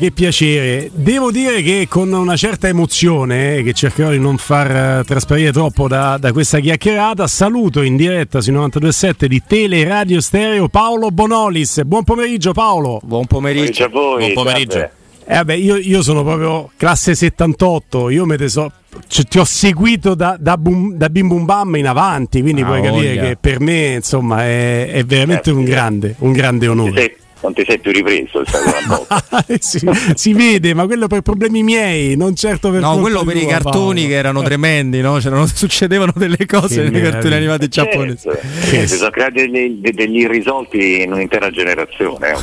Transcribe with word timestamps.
Che 0.00 0.12
piacere, 0.12 0.90
devo 0.94 1.32
dire 1.32 1.60
che 1.60 1.88
con 1.88 2.12
una 2.12 2.36
certa 2.36 2.68
emozione, 2.68 3.56
eh, 3.56 3.62
che 3.64 3.72
cercherò 3.72 4.10
di 4.10 4.20
non 4.20 4.38
far 4.38 5.00
eh, 5.00 5.04
trasparire 5.04 5.50
troppo 5.50 5.88
da, 5.88 6.16
da, 6.18 6.30
questa 6.30 6.60
chiacchierata, 6.60 7.26
saluto 7.26 7.82
in 7.82 7.96
diretta 7.96 8.40
sui 8.40 8.52
92.7 8.52 9.24
di 9.24 9.42
Tele 9.44 9.82
Radio 9.82 10.20
Stereo 10.20 10.68
Paolo 10.68 11.10
Bonolis. 11.10 11.82
Buon 11.82 12.04
pomeriggio 12.04 12.52
Paolo. 12.52 13.00
Buon 13.02 13.26
pomeriggio 13.26 13.86
a 13.86 13.88
voi. 13.88 14.18
Buon 14.18 14.32
pomeriggio. 14.34 14.78
Eh, 14.78 14.90
vabbè, 15.34 15.54
io, 15.54 15.74
io, 15.74 16.00
sono 16.00 16.22
proprio 16.22 16.70
classe 16.76 17.16
78, 17.16 18.10
io 18.10 18.24
me 18.24 18.36
te 18.36 18.48
so, 18.48 18.70
cioè, 19.08 19.24
ti 19.24 19.40
ho 19.40 19.44
seguito 19.44 20.14
da, 20.14 20.36
da, 20.38 20.56
boom, 20.56 20.94
da, 20.94 21.08
Bim 21.08 21.26
Bum 21.26 21.44
Bam 21.44 21.74
in 21.74 21.88
avanti, 21.88 22.40
quindi 22.40 22.60
ah, 22.60 22.66
puoi 22.66 22.82
capire 22.82 23.16
voglia. 23.16 23.22
che 23.22 23.36
per 23.40 23.58
me 23.58 23.94
insomma 23.94 24.44
è, 24.44 24.92
è 24.92 25.04
veramente 25.04 25.50
eh, 25.50 25.54
un 25.54 25.64
grande, 25.64 26.14
un 26.18 26.30
grande 26.30 26.68
onore. 26.68 27.02
Sì 27.02 27.26
non 27.40 27.52
ti 27.54 27.64
sei 27.66 27.78
più 27.78 27.92
ripreso 27.92 28.40
il 28.40 28.46
si, 29.60 29.80
si, 30.14 30.32
vede, 30.32 30.74
ma 30.74 30.86
quello 30.86 31.06
per 31.06 31.20
problemi 31.20 31.62
miei, 31.62 32.16
non 32.16 32.34
certo 32.34 32.70
per 32.70 32.80
No, 32.80 32.98
quello 32.98 33.22
per 33.24 33.36
i 33.36 33.46
cartoni 33.46 34.00
Paolo. 34.00 34.08
che 34.08 34.14
erano 34.14 34.42
tremendi, 34.42 35.00
no? 35.00 35.18
C'erano, 35.18 35.46
succedevano 35.52 36.12
delle 36.16 36.46
cose 36.46 36.84
che 36.84 36.90
nei 36.90 37.02
cartoni 37.02 37.34
animati 37.34 37.70
certo. 37.70 37.90
giapponesi. 37.90 38.28
Certo. 38.28 38.86
Si 38.86 38.96
sono 38.96 39.10
creati 39.10 39.50
degli, 39.50 39.92
degli, 39.92 40.18
irrisolti 40.18 41.02
in 41.02 41.12
un'intera 41.12 41.50
generazione. 41.50 42.34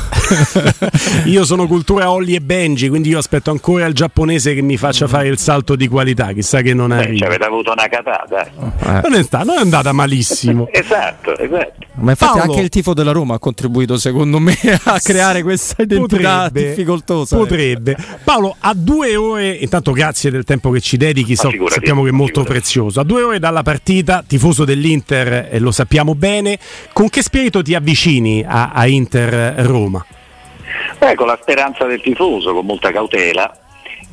io 1.26 1.44
sono 1.44 1.66
cultura 1.66 2.10
Olli 2.10 2.34
e 2.34 2.40
Benji, 2.40 2.88
quindi 2.88 3.10
io 3.10 3.18
aspetto 3.18 3.50
ancora 3.50 3.86
il 3.86 3.94
giapponese 3.94 4.54
che 4.54 4.62
mi 4.62 4.76
faccia 4.76 5.06
fare 5.06 5.28
il 5.28 5.38
salto 5.38 5.76
di 5.76 5.88
qualità, 5.88 6.32
chissà 6.32 6.62
che 6.62 6.74
non 6.74 6.90
arriva. 6.92 7.18
Cioè, 7.18 7.28
avete 7.28 7.44
avuto 7.44 7.72
una 7.72 7.88
catata. 7.88 8.46
Eh. 8.46 9.00
Non, 9.02 9.14
è 9.14 9.22
sta, 9.22 9.42
non 9.42 9.56
è 9.56 9.60
andata 9.60 9.92
malissimo. 9.92 10.68
esatto, 10.70 11.36
esatto. 11.36 11.85
Ma 11.98 12.10
infatti 12.10 12.38
Paolo, 12.38 12.52
anche 12.52 12.62
il 12.62 12.68
tifo 12.68 12.94
della 12.94 13.12
Roma 13.12 13.34
ha 13.34 13.38
contribuito 13.38 13.96
secondo 13.96 14.38
me 14.38 14.54
a 14.84 15.00
creare 15.00 15.42
questa 15.42 15.82
identità 15.82 16.44
potrebbe, 16.44 16.68
difficoltosa. 16.68 17.36
Potrebbe. 17.36 17.96
Paolo, 18.22 18.54
a 18.58 18.74
due 18.74 19.16
ore, 19.16 19.50
intanto 19.50 19.92
grazie 19.92 20.30
del 20.30 20.44
tempo 20.44 20.70
che 20.70 20.80
ci 20.80 20.96
dedichi, 20.96 21.36
so, 21.36 21.50
sappiamo 21.68 22.02
che 22.02 22.10
è 22.10 22.12
molto 22.12 22.42
prezioso. 22.44 23.00
A 23.00 23.04
due 23.04 23.22
ore 23.22 23.38
dalla 23.38 23.62
partita, 23.62 24.22
tifoso 24.26 24.64
dell'Inter, 24.64 25.48
e 25.50 25.58
lo 25.58 25.70
sappiamo 25.70 26.14
bene, 26.14 26.58
con 26.92 27.08
che 27.08 27.22
spirito 27.22 27.62
ti 27.62 27.74
avvicini 27.74 28.44
a, 28.46 28.70
a 28.70 28.86
Inter 28.86 29.64
Roma? 29.64 30.04
Beh, 30.98 31.14
con 31.14 31.26
la 31.26 31.38
speranza 31.40 31.84
del 31.84 32.00
tifoso, 32.00 32.52
con 32.52 32.66
molta 32.66 32.92
cautela 32.92 33.60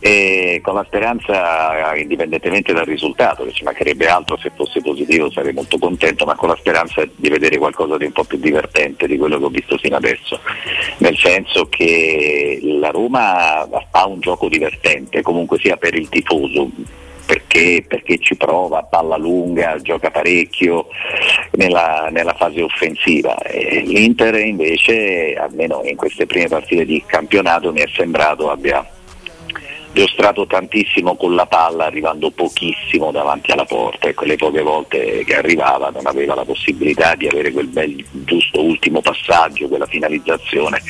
e 0.06 0.60
con 0.62 0.76
la 0.76 0.84
speranza, 0.84 1.96
indipendentemente 1.96 2.74
dal 2.74 2.84
risultato, 2.84 3.46
che 3.46 3.54
ci 3.54 3.64
mancherebbe 3.64 4.06
altro 4.08 4.36
se 4.36 4.52
fosse 4.54 4.82
positivo 4.82 5.32
sarei 5.32 5.54
molto 5.54 5.78
contento, 5.78 6.26
ma 6.26 6.36
con 6.36 6.50
la 6.50 6.58
speranza 6.58 7.02
di 7.16 7.30
vedere 7.30 7.58
qualcosa 7.58 7.96
di 7.96 8.04
un 8.04 8.12
po' 8.12 8.26
più 8.26 8.38
divertente 8.38 9.08
di 9.08 9.18
quello 9.18 9.38
che 9.38 9.46
ho 9.46 9.50
visto 9.50 9.78
fino 9.78 9.96
adesso, 9.96 10.42
nel 10.98 11.16
senso 11.16 11.70
che 11.70 12.60
la 12.62 12.90
Roma 12.90 13.62
ha 13.62 14.06
un 14.06 14.20
gioco 14.20 14.50
divertente, 14.50 15.22
comunque 15.22 15.58
sia 15.58 15.78
per 15.78 15.96
il 15.96 16.10
tifoso, 16.10 16.70
perché, 17.26 17.86
perché, 17.88 18.18
ci 18.18 18.36
prova, 18.36 18.84
palla 18.84 19.16
lunga, 19.16 19.80
gioca 19.80 20.12
parecchio 20.12 20.88
nella, 21.52 22.10
nella 22.12 22.34
fase 22.34 22.62
offensiva. 22.62 23.38
E 23.38 23.80
L'Inter 23.86 24.36
invece, 24.36 25.34
almeno 25.36 25.82
in 25.86 25.96
queste 25.96 26.26
prime 26.26 26.50
partite 26.50 26.84
di 26.84 27.02
campionato, 27.06 27.72
mi 27.72 27.80
è 27.80 27.88
sembrato 27.96 28.52
abbia 28.52 28.86
giostrato 29.94 30.48
tantissimo 30.48 31.16
con 31.16 31.36
la 31.36 31.46
palla 31.46 31.86
arrivando 31.86 32.32
pochissimo 32.32 33.12
davanti 33.12 33.52
alla 33.52 33.66
porta 33.66 34.08
e 34.08 34.14
quelle 34.16 34.36
poche 34.36 34.62
volte 34.62 35.24
che 35.24 35.36
arrivava 35.36 35.92
non 35.92 36.08
aveva 36.08 36.34
la 36.34 36.44
possibilità 36.44 37.14
di 37.16 37.28
avere 37.28 37.52
quel 37.52 37.68
bel 37.68 38.04
giusto 38.12 38.62
ultimo 38.62 39.02
passaggio, 39.02 39.68
quella 39.68 39.86
finalizzazione 39.86 40.82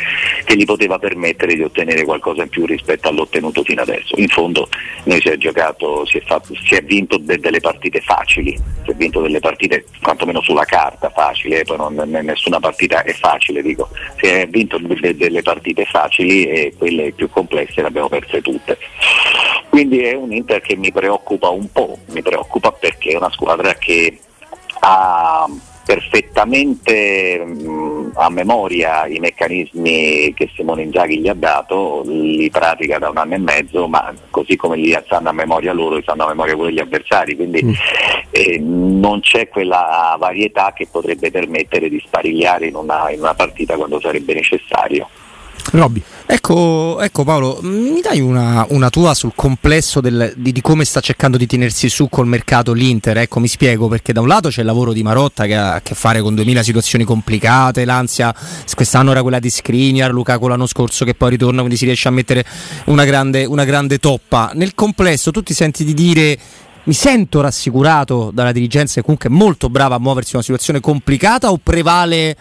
che 0.46 0.56
gli 0.56 0.66
poteva 0.66 0.98
permettere 1.00 1.56
di 1.56 1.64
ottenere 1.64 2.06
qualcosa 2.06 2.44
in 2.44 2.50
più 2.50 2.66
rispetto 2.66 3.10
all'ottenuto 3.10 3.64
fino 3.64 3.82
adesso. 3.82 4.16
In 4.18 4.30
fondo 4.30 4.70
noi 5.04 5.20
si 5.20 5.28
è 5.30 5.38
giocato, 5.38 6.06
si 6.06 6.18
è, 6.18 6.22
fatto, 6.22 6.54
si 6.66 6.76
è 6.76 6.82
vinto 6.82 7.18
de- 7.18 7.40
delle 7.40 7.60
partite 7.60 8.00
facili, 8.00 8.58
si 8.86 8.92
è 8.92 8.94
vinto 8.94 9.22
delle 9.22 9.40
partite 9.40 9.86
quantomeno 10.02 10.42
sulla 10.42 10.66
carta 10.66 11.10
facili, 11.10 11.56
eh, 11.56 11.64
poi 11.64 11.78
non, 11.78 11.96
nessuna 11.96 12.60
partita 12.60 13.04
è 13.04 13.14
facile, 13.14 13.62
dico, 13.62 13.90
si 14.18 14.28
è 14.28 14.48
vinto 14.48 14.78
de- 14.78 15.16
delle 15.16 15.42
partite 15.42 15.84
facili 15.86 16.46
e 16.46 16.74
quelle 16.78 17.12
più 17.12 17.30
complesse 17.30 17.82
le 17.82 17.88
abbiamo 17.88 18.08
perse 18.08 18.42
tutte. 18.42 18.78
Quindi 19.70 20.02
è 20.02 20.14
un 20.14 20.32
Inter 20.32 20.62
che 20.62 20.76
mi 20.76 20.92
preoccupa 20.92 21.50
un 21.50 21.72
po', 21.72 21.98
mi 22.08 22.22
preoccupa 22.22 22.72
perché 22.72 23.12
è 23.12 23.16
una 23.16 23.32
squadra 23.32 23.74
che 23.74 24.20
ha 24.82 25.48
perfettamente 25.86 27.44
mh, 27.44 28.12
a 28.14 28.30
memoria 28.30 29.06
i 29.06 29.20
meccanismi 29.20 30.34
che 30.34 30.50
Simone 30.56 30.84
Inzaghi 30.84 31.20
gli 31.20 31.28
ha 31.28 31.34
dato, 31.34 32.04
li 32.06 32.50
pratica 32.50 33.00
da 33.00 33.10
un 33.10 33.18
anno 33.18 33.34
e 33.36 33.40
mezzo, 33.40 33.88
ma 33.88 34.14
così 34.30 34.56
come 34.56 34.78
li 34.78 34.98
sanno 35.08 35.30
a 35.30 35.34
memoria 35.34 35.74
loro, 35.74 35.96
li 35.96 36.04
sanno 36.06 36.24
a 36.26 36.30
memoria 36.30 36.56
pure 36.56 36.72
gli 36.72 36.80
avversari, 36.80 37.36
quindi 37.36 37.64
mm. 37.64 37.72
eh, 38.32 38.60
non 38.60 39.20
c'è 39.20 39.50
quella 39.50 40.16
varietà 40.18 40.72
che 40.74 40.88
potrebbe 40.90 41.32
permettere 41.32 41.90
di 41.90 42.02
sparigliare 42.06 42.68
in 42.68 42.76
una, 42.76 43.10
in 43.10 43.20
una 43.20 43.34
partita 43.34 43.76
quando 43.76 44.00
sarebbe 44.00 44.34
necessario. 44.34 45.10
Robby. 45.72 46.04
Ecco, 46.26 47.00
ecco, 47.02 47.24
Paolo, 47.24 47.60
mi 47.62 48.00
dai 48.02 48.20
una, 48.20 48.66
una 48.70 48.90
tua 48.90 49.14
sul 49.14 49.34
complesso 49.36 50.02
del, 50.02 50.34
di, 50.36 50.52
di, 50.52 50.62
come 50.62 50.86
sta 50.86 51.00
cercando 51.00 51.38
di 51.38 51.46
tenersi 51.46 51.90
su 51.90 52.10
col 52.10 52.28
mercato 52.28 52.74
l'Inter? 52.74 53.18
Ecco, 53.18 53.40
mi 53.40 53.48
spiego 53.48 53.88
perché 53.88 54.14
da 54.14 54.22
un 54.22 54.28
lato 54.28 54.50
c'è 54.50 54.62
il 54.62 54.66
lavoro 54.66 54.94
di 54.94 55.04
Marotta 55.04 55.46
che 55.46 55.56
ha 55.56 55.76
a 55.76 55.82
che 55.82 55.96
fare 55.96 56.22
con 56.22 56.36
2000 56.36 56.64
situazioni 56.64 57.04
complicate, 57.04 57.86
l'ansia 57.86 58.34
quest'anno 58.74 59.12
era 59.12 59.22
quella 59.22 59.40
di 59.40 59.50
Skriniar, 59.50 60.12
Lukaku 60.12 60.48
l'anno 60.48 60.68
scorso 60.68 61.06
che 61.06 61.14
poi 61.14 61.32
ritorna, 61.32 61.60
quindi 61.60 61.78
si 61.78 61.86
riesce 61.86 62.08
a 62.08 62.12
mettere 62.12 62.46
una 62.86 63.06
grande, 63.06 63.46
una 63.46 63.66
grande 63.66 64.00
toppa. 64.00 64.52
Nel 64.54 64.76
complesso 64.76 65.32
tu 65.32 65.42
ti 65.42 65.54
senti 65.54 65.84
di 65.84 65.94
dire 65.94 66.38
mi 66.86 66.94
sento 66.94 67.42
rassicurato 67.42 68.32
dalla 68.34 68.52
dirigenza 68.52 68.96
che 68.96 69.02
comunque 69.02 69.30
è 69.30 69.32
molto 69.32 69.70
brava 69.70 69.96
a 69.96 70.00
muoversi 70.00 70.32
in 70.32 70.36
una 70.36 70.44
situazione 70.44 70.80
complicata 70.82 71.52
o 71.52 71.60
prevale 71.62 72.36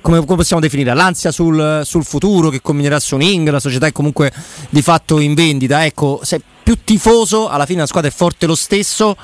come, 0.00 0.24
come 0.24 0.36
possiamo 0.36 0.60
definire, 0.60 0.94
l'ansia 0.94 1.30
sul, 1.30 1.82
sul, 1.84 2.04
futuro 2.04 2.48
che 2.48 2.60
combinerà 2.60 2.98
Soning, 2.98 3.48
la 3.48 3.60
società 3.60 3.86
è 3.86 3.92
comunque 3.92 4.32
di 4.68 4.82
fatto 4.82 5.18
in 5.20 5.34
vendita, 5.34 5.84
ecco, 5.84 6.20
sei 6.22 6.40
più 6.62 6.78
tifoso, 6.84 7.48
alla 7.48 7.66
fine 7.66 7.80
la 7.80 7.86
squadra 7.86 8.10
è 8.10 8.12
forte 8.12 8.46
lo 8.46 8.54
stesso 8.54 9.16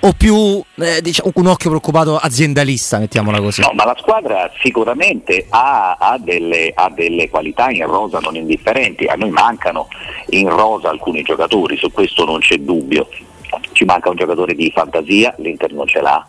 o 0.00 0.12
più 0.12 0.62
eh, 0.76 1.00
diciamo, 1.02 1.32
un 1.34 1.46
occhio 1.46 1.70
preoccupato 1.70 2.16
aziendalista, 2.16 2.98
mettiamola 2.98 3.40
così? 3.40 3.60
No, 3.60 3.72
ma 3.74 3.84
la 3.84 3.96
squadra 3.98 4.50
sicuramente 4.60 5.46
ha, 5.48 5.96
ha, 5.98 6.18
delle, 6.18 6.72
ha, 6.74 6.90
delle, 6.90 7.28
qualità 7.28 7.70
in 7.70 7.86
rosa 7.86 8.18
non 8.18 8.36
indifferenti, 8.36 9.06
a 9.06 9.14
noi 9.14 9.30
mancano 9.30 9.88
in 10.30 10.48
rosa 10.48 10.88
alcuni 10.88 11.22
giocatori, 11.22 11.76
su 11.76 11.90
questo 11.90 12.24
non 12.24 12.38
c'è 12.40 12.56
dubbio, 12.58 13.08
ci 13.72 13.84
manca 13.84 14.10
un 14.10 14.16
giocatore 14.16 14.54
di 14.54 14.70
fantasia, 14.74 15.34
l'Inter 15.38 15.72
non 15.72 15.86
ce 15.86 16.00
l'ha, 16.00 16.24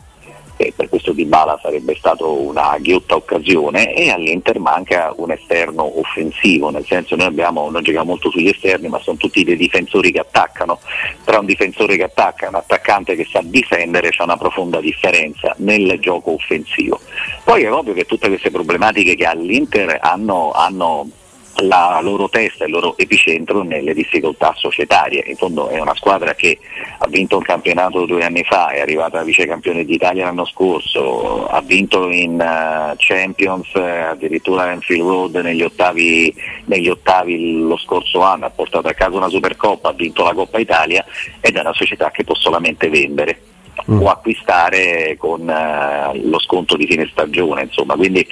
e 0.61 0.73
per 0.75 0.89
questo 0.89 1.13
Di 1.13 1.23
Bala 1.23 1.57
sarebbe 1.61 1.95
stato 1.95 2.33
una 2.33 2.75
ghiotta 2.79 3.15
occasione 3.15 3.95
e 3.95 4.09
all'Inter 4.09 4.59
manca 4.59 5.13
un 5.15 5.31
esterno 5.31 5.99
offensivo, 5.99 6.69
nel 6.69 6.85
senso 6.85 7.15
noi 7.15 7.27
abbiamo, 7.27 7.69
non 7.69 7.81
giochiamo 7.81 8.09
molto 8.09 8.29
sugli 8.29 8.49
esterni 8.49 8.89
ma 8.89 8.99
sono 8.99 9.15
tutti 9.15 9.45
dei 9.45 9.55
difensori 9.55 10.11
che 10.11 10.19
attaccano, 10.19 10.79
tra 11.23 11.39
un 11.39 11.45
difensore 11.45 11.95
che 11.95 12.03
attacca 12.03 12.45
e 12.45 12.49
un 12.49 12.55
attaccante 12.55 13.15
che 13.15 13.25
sa 13.31 13.39
difendere 13.41 14.09
c'è 14.09 14.23
una 14.23 14.35
profonda 14.35 14.81
differenza 14.81 15.55
nel 15.59 15.97
gioco 16.01 16.33
offensivo. 16.33 16.99
Poi 17.45 17.63
è 17.63 17.71
ovvio 17.71 17.93
che 17.93 18.05
tutte 18.05 18.27
queste 18.27 18.51
problematiche 18.51 19.15
che 19.15 19.25
ha 19.25 19.33
l'Inter 19.33 19.97
hanno, 20.01 20.51
hanno 20.51 21.07
la 21.61 21.99
loro 22.01 22.29
testa, 22.29 22.65
il 22.65 22.71
loro 22.71 22.97
epicentro 22.97 23.63
nelle 23.63 23.93
difficoltà 23.93 24.53
societarie. 24.55 25.23
In 25.27 25.35
fondo 25.35 25.69
è 25.69 25.79
una 25.79 25.95
squadra 25.95 26.33
che 26.35 26.57
ha 26.97 27.07
vinto 27.07 27.37
un 27.37 27.43
campionato 27.43 28.05
due 28.05 28.23
anni 28.23 28.43
fa, 28.43 28.69
è 28.69 28.79
arrivata 28.79 29.23
vicecampione 29.23 29.85
d'Italia 29.85 30.25
l'anno 30.25 30.45
scorso, 30.45 31.47
ha 31.47 31.61
vinto 31.61 32.09
in 32.09 32.33
uh, 32.33 32.95
Champions 32.97 33.71
uh, 33.73 34.09
addirittura 34.09 34.71
Enfield 34.71 35.07
Road 35.07 35.35
negli 35.35 35.63
ottavi, 35.63 36.33
negli 36.65 36.89
ottavi, 36.89 37.61
lo 37.61 37.77
scorso 37.77 38.21
anno, 38.21 38.45
ha 38.45 38.49
portato 38.49 38.87
a 38.87 38.93
casa 38.93 39.17
una 39.17 39.29
Supercoppa, 39.29 39.89
ha 39.89 39.93
vinto 39.93 40.23
la 40.23 40.33
Coppa 40.33 40.59
Italia 40.59 41.05
ed 41.39 41.55
è 41.55 41.59
una 41.59 41.73
società 41.73 42.11
che 42.11 42.23
può 42.23 42.35
solamente 42.35 42.89
vendere 42.89 43.39
mm. 43.89 44.01
o 44.01 44.09
acquistare 44.09 45.15
con 45.17 45.41
uh, 45.41 46.29
lo 46.29 46.39
sconto 46.39 46.75
di 46.75 46.87
fine 46.87 47.07
stagione. 47.11 47.63
Insomma. 47.63 47.95
Quindi 47.95 48.25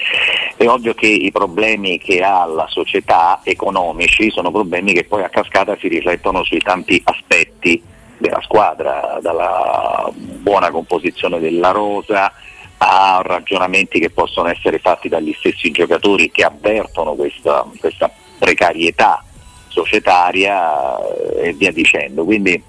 è 0.56 0.66
ovvio 0.66 0.94
che 0.94 1.06
i 1.06 1.30
problemi 1.30 1.98
che 1.98 2.22
ha 2.22 2.44
la 2.46 2.66
società 2.68 3.40
economici 3.44 4.30
sono 4.30 4.50
problemi 4.50 4.92
che 4.92 5.04
poi 5.04 5.22
a 5.22 5.28
cascata 5.28 5.76
si 5.78 5.88
riflettono 5.88 6.42
sui 6.44 6.60
tanti 6.60 7.00
aspetti 7.04 7.82
della 8.18 8.40
squadra, 8.42 9.18
dalla 9.22 10.10
buona 10.12 10.70
composizione 10.70 11.38
della 11.38 11.70
rosa 11.70 12.32
a 12.78 13.20
ragionamenti 13.24 13.98
che 13.98 14.10
possono 14.10 14.48
essere 14.48 14.78
fatti 14.78 15.08
dagli 15.08 15.34
stessi 15.36 15.70
giocatori 15.70 16.30
che 16.30 16.44
avvertono 16.44 17.14
questa, 17.14 17.66
questa 17.78 18.10
precarietà 18.38 19.22
societaria 19.68 20.96
eh, 20.98 21.48
e 21.48 21.52
via 21.54 21.72
dicendo. 21.72 22.24
Quindi 22.24 22.62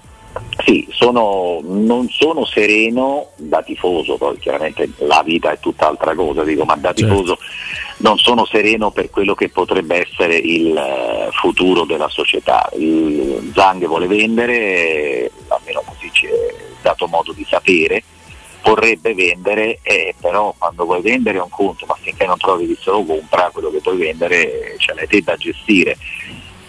Sì, 0.64 0.86
sono, 0.90 1.60
non 1.62 2.08
sono 2.08 2.44
sereno 2.44 3.30
da 3.36 3.62
tifoso, 3.62 4.16
poi 4.16 4.38
chiaramente 4.38 4.88
la 4.98 5.22
vita 5.24 5.50
è 5.50 5.58
tutt'altra 5.58 6.14
cosa, 6.14 6.44
dico, 6.44 6.64
ma 6.64 6.76
da 6.76 6.92
certo. 6.92 7.14
tifoso 7.14 7.38
non 7.98 8.18
sono 8.18 8.44
sereno 8.44 8.90
per 8.90 9.10
quello 9.10 9.34
che 9.34 9.48
potrebbe 9.48 10.06
essere 10.06 10.36
il 10.36 10.72
uh, 10.72 11.32
futuro 11.32 11.84
della 11.84 12.08
società. 12.08 12.68
Il 12.76 13.50
Zang 13.54 13.84
vuole 13.86 14.06
vendere, 14.06 15.30
almeno 15.48 15.82
così 15.84 16.08
ci 16.12 16.26
è 16.26 16.54
dato 16.82 17.06
modo 17.08 17.32
di 17.32 17.44
sapere, 17.48 18.02
vorrebbe 18.62 19.14
vendere, 19.14 19.78
eh, 19.82 20.14
però 20.20 20.54
quando 20.56 20.84
vuoi 20.84 21.00
vendere 21.00 21.38
è 21.38 21.42
un 21.42 21.50
conto, 21.50 21.86
ma 21.86 21.96
finché 22.00 22.26
non 22.26 22.38
trovi 22.38 22.66
chi 22.66 22.78
se 22.80 22.90
lo 22.90 23.04
compra, 23.04 23.50
quello 23.52 23.70
che 23.70 23.80
puoi 23.80 23.96
vendere 23.96 24.76
ce 24.78 24.94
l'hai 24.94 25.06
te 25.06 25.22
da 25.22 25.34
gestire 25.36 25.96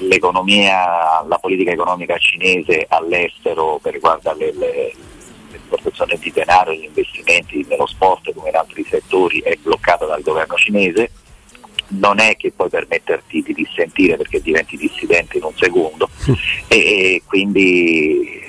l'economia, 0.01 1.23
la 1.27 1.37
politica 1.39 1.71
economica 1.71 2.17
cinese 2.17 2.85
all'estero 2.87 3.79
per 3.81 3.93
riguardo 3.93 4.33
le, 4.33 4.53
le, 4.53 4.93
l'esportazione 5.51 6.17
di 6.19 6.31
denaro 6.31 6.71
e 6.71 6.77
gli 6.77 6.83
investimenti 6.85 7.65
nello 7.67 7.87
sport 7.87 8.33
come 8.33 8.49
in 8.49 8.55
altri 8.55 8.85
settori 8.89 9.39
è 9.39 9.55
bloccata 9.61 10.05
dal 10.05 10.21
governo 10.21 10.55
cinese. 10.55 11.11
Non 11.93 12.19
è 12.19 12.37
che 12.37 12.53
puoi 12.55 12.69
permetterti 12.69 13.41
di 13.41 13.53
dissentire 13.53 14.15
perché 14.15 14.41
diventi 14.41 14.77
dissidente 14.77 15.37
in 15.37 15.43
un 15.43 15.53
secondo 15.57 16.09
e, 16.67 16.77
e 16.77 17.23
quindi 17.25 18.41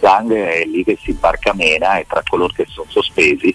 Zhang 0.00 0.30
è 0.32 0.64
lì 0.64 0.84
che 0.84 0.98
si 1.02 1.12
barcamena 1.12 1.98
e 1.98 2.06
tra 2.06 2.22
coloro 2.28 2.52
che 2.54 2.66
sono 2.68 2.86
sospesi 2.90 3.54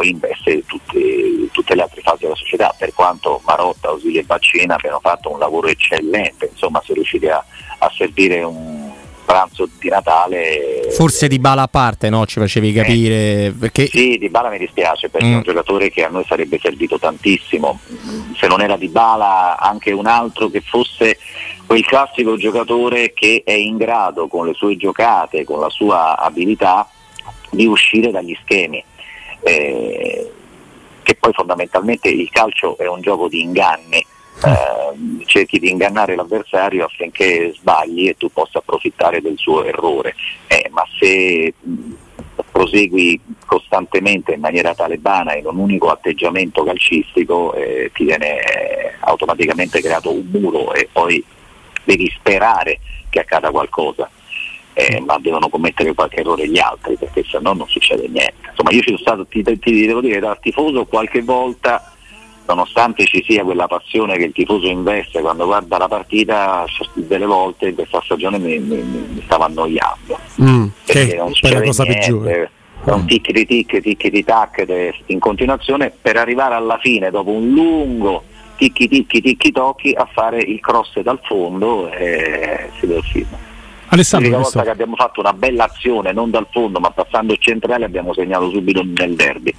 poi 0.00 0.08
investe 0.08 0.64
tutte, 0.64 1.48
tutte, 1.52 1.74
le 1.74 1.82
altre 1.82 2.00
fasi 2.00 2.22
della 2.22 2.34
società, 2.34 2.74
per 2.76 2.94
quanto 2.94 3.42
Marotta, 3.44 3.92
Osili 3.92 4.16
e 4.16 4.22
Baccina 4.22 4.76
abbiano 4.76 4.98
fatto 4.98 5.30
un 5.30 5.38
lavoro 5.38 5.68
eccellente, 5.68 6.48
insomma 6.50 6.80
sono 6.82 6.94
riusciti 6.94 7.26
a, 7.26 7.44
a 7.78 7.92
servire 7.94 8.42
un 8.42 8.90
pranzo 9.26 9.68
di 9.78 9.90
Natale. 9.90 10.88
Forse 10.92 11.28
di 11.28 11.38
bala 11.38 11.62
a 11.62 11.68
parte, 11.68 12.08
no? 12.08 12.24
Ci 12.24 12.40
facevi 12.40 12.72
capire. 12.72 13.46
Eh, 13.46 13.54
perché... 13.58 13.88
Sì, 13.88 14.16
di 14.16 14.30
bala 14.30 14.48
mi 14.48 14.56
dispiace 14.56 15.10
perché 15.10 15.26
mm. 15.26 15.32
è 15.32 15.36
un 15.36 15.42
giocatore 15.42 15.90
che 15.90 16.02
a 16.02 16.08
noi 16.08 16.24
sarebbe 16.26 16.58
servito 16.58 16.98
tantissimo. 16.98 17.78
Se 18.38 18.46
non 18.46 18.62
era 18.62 18.78
di 18.78 18.88
bala, 18.88 19.58
anche 19.58 19.92
un 19.92 20.06
altro 20.06 20.48
che 20.48 20.62
fosse 20.62 21.18
quel 21.66 21.84
classico 21.84 22.38
giocatore 22.38 23.12
che 23.12 23.42
è 23.44 23.52
in 23.52 23.76
grado 23.76 24.28
con 24.28 24.46
le 24.46 24.54
sue 24.54 24.78
giocate, 24.78 25.44
con 25.44 25.60
la 25.60 25.68
sua 25.68 26.16
abilità, 26.16 26.88
di 27.50 27.66
uscire 27.66 28.10
dagli 28.10 28.34
schemi 28.40 28.82
eh, 29.42 30.30
che 31.02 31.14
poi 31.14 31.32
fondamentalmente 31.32 32.08
il 32.08 32.30
calcio 32.30 32.76
è 32.78 32.86
un 32.86 33.00
gioco 33.00 33.28
di 33.28 33.40
inganni, 33.40 33.98
eh, 33.98 35.24
cerchi 35.26 35.58
di 35.58 35.70
ingannare 35.70 36.14
l'avversario 36.14 36.84
affinché 36.84 37.52
sbagli 37.54 38.08
e 38.08 38.16
tu 38.16 38.30
possa 38.30 38.58
approfittare 38.58 39.20
del 39.20 39.36
suo 39.36 39.64
errore, 39.64 40.14
eh, 40.46 40.68
ma 40.70 40.84
se 40.98 41.52
prosegui 42.50 43.20
costantemente 43.46 44.32
in 44.32 44.40
maniera 44.40 44.74
talebana 44.74 45.34
in 45.34 45.46
un 45.46 45.58
unico 45.58 45.90
atteggiamento 45.90 46.62
calcistico 46.62 47.54
eh, 47.54 47.90
ti 47.92 48.04
viene 48.04 48.96
automaticamente 49.00 49.80
creato 49.80 50.12
un 50.12 50.28
muro 50.30 50.72
e 50.74 50.88
poi 50.90 51.24
devi 51.84 52.10
sperare 52.16 52.78
che 53.08 53.20
accada 53.20 53.50
qualcosa 53.50 54.08
eh, 54.88 55.00
ma 55.00 55.18
devono 55.20 55.48
commettere 55.48 55.94
qualche 55.94 56.20
errore 56.20 56.48
gli 56.48 56.58
altri 56.58 56.96
perché 56.96 57.24
se 57.28 57.38
no 57.40 57.52
non 57.52 57.68
succede 57.68 58.08
niente. 58.08 58.48
Insomma 58.50 58.70
io 58.70 58.80
ci 58.80 58.86
sono 58.86 58.98
stato, 58.98 59.26
ti, 59.26 59.42
ti 59.58 59.86
devo 59.86 60.00
dire, 60.00 60.20
da 60.20 60.36
tifoso 60.40 60.86
qualche 60.86 61.22
volta, 61.22 61.92
nonostante 62.46 63.04
ci 63.04 63.22
sia 63.26 63.44
quella 63.44 63.66
passione 63.66 64.16
che 64.16 64.24
il 64.24 64.32
tifoso 64.32 64.66
investe 64.66 65.20
quando 65.20 65.44
guarda 65.44 65.78
la 65.78 65.88
partita, 65.88 66.64
delle 66.94 67.26
volte 67.26 67.68
in 67.68 67.74
questa 67.74 68.00
stagione 68.04 68.38
mi, 68.38 68.58
mi, 68.58 68.76
mi 68.76 69.22
stava 69.24 69.46
annoiando. 69.46 70.18
Mm, 70.42 70.66
perché 70.84 71.16
non 71.16 71.32
succede 71.34 71.60
la 71.60 71.62
cosa 71.62 71.82
niente. 71.84 72.00
peggiore 72.00 72.50
è 72.82 72.90
un 72.92 73.06
tic 73.06 73.30
di 73.30 73.44
tic, 73.44 73.80
tic 73.80 74.08
di 74.08 74.24
tac 74.24 74.64
in 75.06 75.18
continuazione 75.18 75.92
per 76.00 76.16
arrivare 76.16 76.54
alla 76.54 76.78
fine 76.80 77.10
dopo 77.10 77.30
un 77.30 77.50
lungo 77.50 78.24
ticchi 78.56 78.88
ticchi 78.88 79.20
ticchi 79.20 79.52
tocchi 79.52 79.92
a 79.92 80.06
fare 80.10 80.38
il 80.38 80.60
cross 80.60 80.98
dal 81.00 81.20
fondo 81.22 81.90
e 81.90 82.70
si 82.78 82.86
vede 82.86 82.98
il 82.98 83.04
film. 83.04 83.28
Alessandro, 83.92 84.28
L'unica 84.28 84.48
volta 84.48 84.62
che 84.62 84.70
abbiamo 84.70 84.94
fatto 84.94 85.20
una 85.20 85.32
bella 85.32 85.64
azione, 85.64 86.12
non 86.12 86.30
dal 86.30 86.46
fondo 86.50 86.78
ma 86.78 86.90
passando 86.90 87.32
il 87.32 87.38
centrale, 87.40 87.84
abbiamo 87.84 88.14
segnato 88.14 88.48
subito 88.50 88.82
nel 88.84 89.14
derby. 89.16 89.52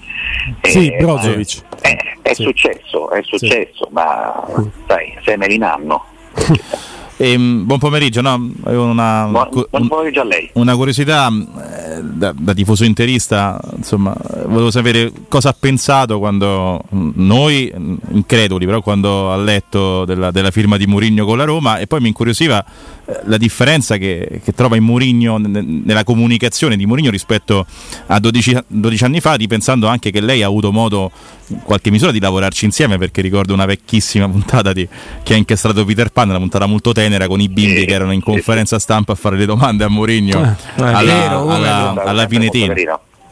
Sì, 0.61 0.87
eh, 0.87 0.97
Brozovic. 0.97 1.61
Eh, 1.81 1.97
è 2.21 2.33
sì. 2.33 2.43
successo, 2.43 3.09
è 3.11 3.21
successo, 3.23 3.85
sì. 3.85 3.93
ma 3.93 4.43
sai, 4.87 5.17
sei 5.23 5.53
in 5.53 5.63
anno. 5.63 6.05
Ehm, 7.21 7.65
buon 7.67 7.77
pomeriggio, 7.77 8.21
no? 8.21 8.49
Una, 8.63 9.27
buon, 9.29 9.65
buon 9.69 9.87
pomeriggio 9.87 10.21
a 10.21 10.23
lei. 10.23 10.49
Una 10.53 10.75
curiosità 10.75 11.29
eh, 11.29 12.01
da, 12.01 12.33
da, 12.35 12.53
tifoso 12.55 12.83
interista, 12.83 13.59
insomma, 13.75 14.15
volevo 14.47 14.71
sapere 14.71 15.11
cosa 15.27 15.49
ha 15.49 15.55
pensato 15.57 16.17
quando 16.17 16.81
noi, 16.89 17.71
increduli, 18.09 18.65
però 18.65 18.81
quando 18.81 19.31
ha 19.31 19.37
letto 19.37 20.03
della, 20.05 20.31
della 20.31 20.49
firma 20.49 20.77
di 20.77 20.87
Murigno 20.87 21.23
con 21.23 21.37
la 21.37 21.43
Roma 21.43 21.77
e 21.77 21.85
poi 21.85 22.01
mi 22.01 22.07
incuriosiva 22.07 22.65
eh, 22.65 23.00
la 23.25 23.37
differenza 23.37 23.97
che, 23.97 24.41
che 24.43 24.53
trova 24.53 24.75
in 24.75 24.83
Murigno 24.83 25.37
nella 25.37 26.03
comunicazione 26.03 26.75
di 26.77 26.85
Murigno 26.85 27.11
rispetto 27.11 27.65
a 28.07 28.19
12, 28.19 28.57
12 28.67 29.03
anni 29.03 29.19
fa, 29.19 29.33
ripensando 29.33 29.87
anche 29.87 30.11
che 30.11 30.21
lei 30.21 30.43
ha 30.43 30.47
avuto 30.47 30.71
modo 30.71 31.11
in 31.47 31.61
qualche 31.63 31.91
misura 31.91 32.11
di 32.11 32.19
lavorarci 32.19 32.65
insieme 32.65 32.97
perché 32.97 33.21
ricordo 33.21 33.53
una 33.53 33.65
vecchissima 33.65 34.27
puntata 34.29 34.73
di, 34.73 34.87
che 35.23 35.33
ha 35.33 35.37
incastrato 35.37 35.83
Peter 35.85 36.09
Pan, 36.09 36.29
una 36.29 36.39
puntata 36.39 36.65
molto 36.65 36.91
tenera 36.91 37.27
con 37.27 37.39
i 37.39 37.49
bimbi 37.49 37.81
eh, 37.81 37.85
che 37.85 37.93
erano 37.93 38.11
in 38.11 38.21
conferenza 38.21 38.79
stampa 38.79 39.13
a 39.13 39.15
fare 39.15 39.37
le 39.37 39.45
domande 39.45 39.83
a 39.83 39.89
Mourinho 39.89 40.41
eh, 40.41 40.81
alla, 40.81 41.01
vero, 41.01 41.49
alla, 41.49 41.89
alla, 41.89 42.03
alla 42.03 42.25
Pinetina 42.27 42.73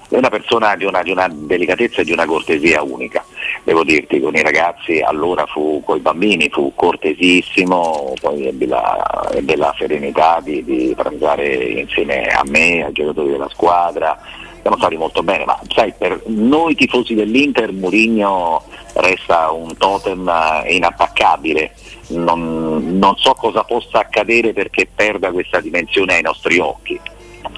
è 0.10 0.18
una 0.18 0.30
persona 0.30 0.76
di 0.76 0.86
una, 0.86 1.04
di 1.04 1.12
una, 1.12 1.30
delicatezza 1.32 2.02
e 2.02 2.04
di 2.04 2.12
una 2.12 2.26
cortesia 2.26 2.82
unica, 2.82 3.24
devo 3.64 3.84
dirti, 3.84 4.20
con 4.20 4.36
i 4.36 4.42
ragazzi 4.42 5.00
allora 5.00 5.46
fu, 5.46 5.82
con 5.86 5.98
i 5.98 6.02
bambini 6.02 6.50
fu 6.50 6.74
cortesissimo, 6.76 8.14
poi 8.20 8.48
ebbe 8.48 8.66
la, 8.66 9.30
ebbe 9.34 9.56
la 9.56 9.74
serenità 9.78 10.40
di, 10.44 10.64
di 10.64 10.94
pranzare 10.96 11.48
insieme 11.54 12.28
a 12.28 12.44
me, 12.46 12.86
ai 12.86 12.92
giocatori 12.92 13.32
della 13.32 13.50
squadra, 13.50 14.18
siamo 14.62 14.78
stati 14.78 14.98
molto 14.98 15.24
bene, 15.24 15.46
ma 15.46 15.60
sai, 15.74 15.94
per 15.98 16.22
noi 16.26 16.76
tifosi 16.76 17.14
dell'Inter 17.14 17.72
Murigno 17.72 18.64
resta 18.94 19.52
un 19.52 19.76
totem 19.78 20.30
inattaccabile, 20.68 21.74
non, 22.10 22.98
non 22.98 23.16
so 23.18 23.34
cosa 23.34 23.64
possa 23.64 24.00
accadere 24.00 24.54
perché 24.54 24.88
perda 24.94 25.32
questa 25.32 25.60
dimensione 25.60 26.16
ai 26.16 26.22
nostri 26.22 26.60
occhi, 26.60 27.00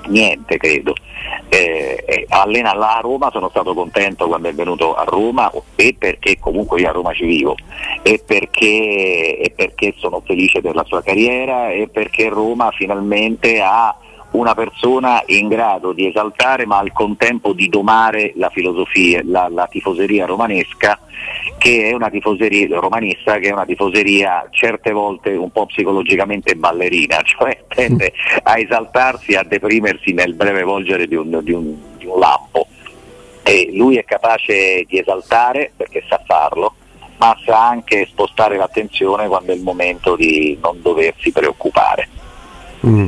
niente 0.07 0.57
credo. 0.57 0.95
Eh, 1.49 2.03
eh, 2.07 2.25
allena 2.29 2.73
là 2.73 2.97
a 2.97 3.01
Roma, 3.01 3.29
sono 3.31 3.49
stato 3.49 3.73
contento 3.73 4.27
quando 4.27 4.49
è 4.49 4.53
venuto 4.53 4.95
a 4.95 5.03
Roma 5.03 5.51
e 5.75 5.95
perché 5.97 6.39
comunque 6.39 6.79
io 6.79 6.89
a 6.89 6.93
Roma 6.93 7.13
ci 7.13 7.25
vivo 7.25 7.55
e 8.01 8.21
perché, 8.25 9.37
e 9.37 9.51
perché 9.55 9.93
sono 9.97 10.21
felice 10.25 10.61
per 10.61 10.75
la 10.75 10.85
sua 10.85 11.01
carriera 11.03 11.71
e 11.71 11.87
perché 11.87 12.29
Roma 12.29 12.71
finalmente 12.71 13.61
ha 13.61 13.95
una 14.31 14.53
persona 14.53 15.21
in 15.27 15.47
grado 15.47 15.91
di 15.91 16.07
esaltare 16.07 16.65
ma 16.65 16.77
al 16.77 16.91
contempo 16.91 17.53
di 17.53 17.67
domare 17.67 18.33
la 18.35 18.49
filosofia, 18.49 19.21
la, 19.25 19.47
la 19.49 19.67
tifoseria 19.67 20.25
romanesca 20.25 20.99
che 21.57 21.89
è 21.89 21.93
una 21.93 22.09
tifoseria 22.09 22.79
romanista 22.79 23.37
che 23.37 23.49
è 23.49 23.51
una 23.51 23.65
tifoseria 23.65 24.47
certe 24.49 24.91
volte 24.91 25.31
un 25.31 25.51
po' 25.51 25.65
psicologicamente 25.67 26.55
ballerina, 26.55 27.21
cioè 27.23 27.63
tende 27.67 28.13
a 28.43 28.57
esaltarsi, 28.57 29.35
a 29.35 29.43
deprimersi 29.43 30.13
nel 30.13 30.33
breve 30.33 30.63
volgere 30.63 31.07
di 31.07 31.15
un, 31.15 31.39
di 31.43 31.51
un, 31.51 31.75
di 31.97 32.05
un 32.05 32.19
lampo. 32.19 32.67
E 33.43 33.69
lui 33.73 33.97
è 33.97 34.05
capace 34.05 34.85
di 34.87 34.99
esaltare 34.99 35.71
perché 35.75 36.03
sa 36.07 36.21
farlo, 36.25 36.73
ma 37.17 37.35
sa 37.43 37.67
anche 37.67 38.05
spostare 38.05 38.57
l'attenzione 38.57 39.27
quando 39.27 39.51
è 39.51 39.55
il 39.55 39.61
momento 39.61 40.15
di 40.15 40.57
non 40.61 40.81
doversi 40.81 41.31
preoccupare. 41.31 42.20
Mm. 42.85 43.07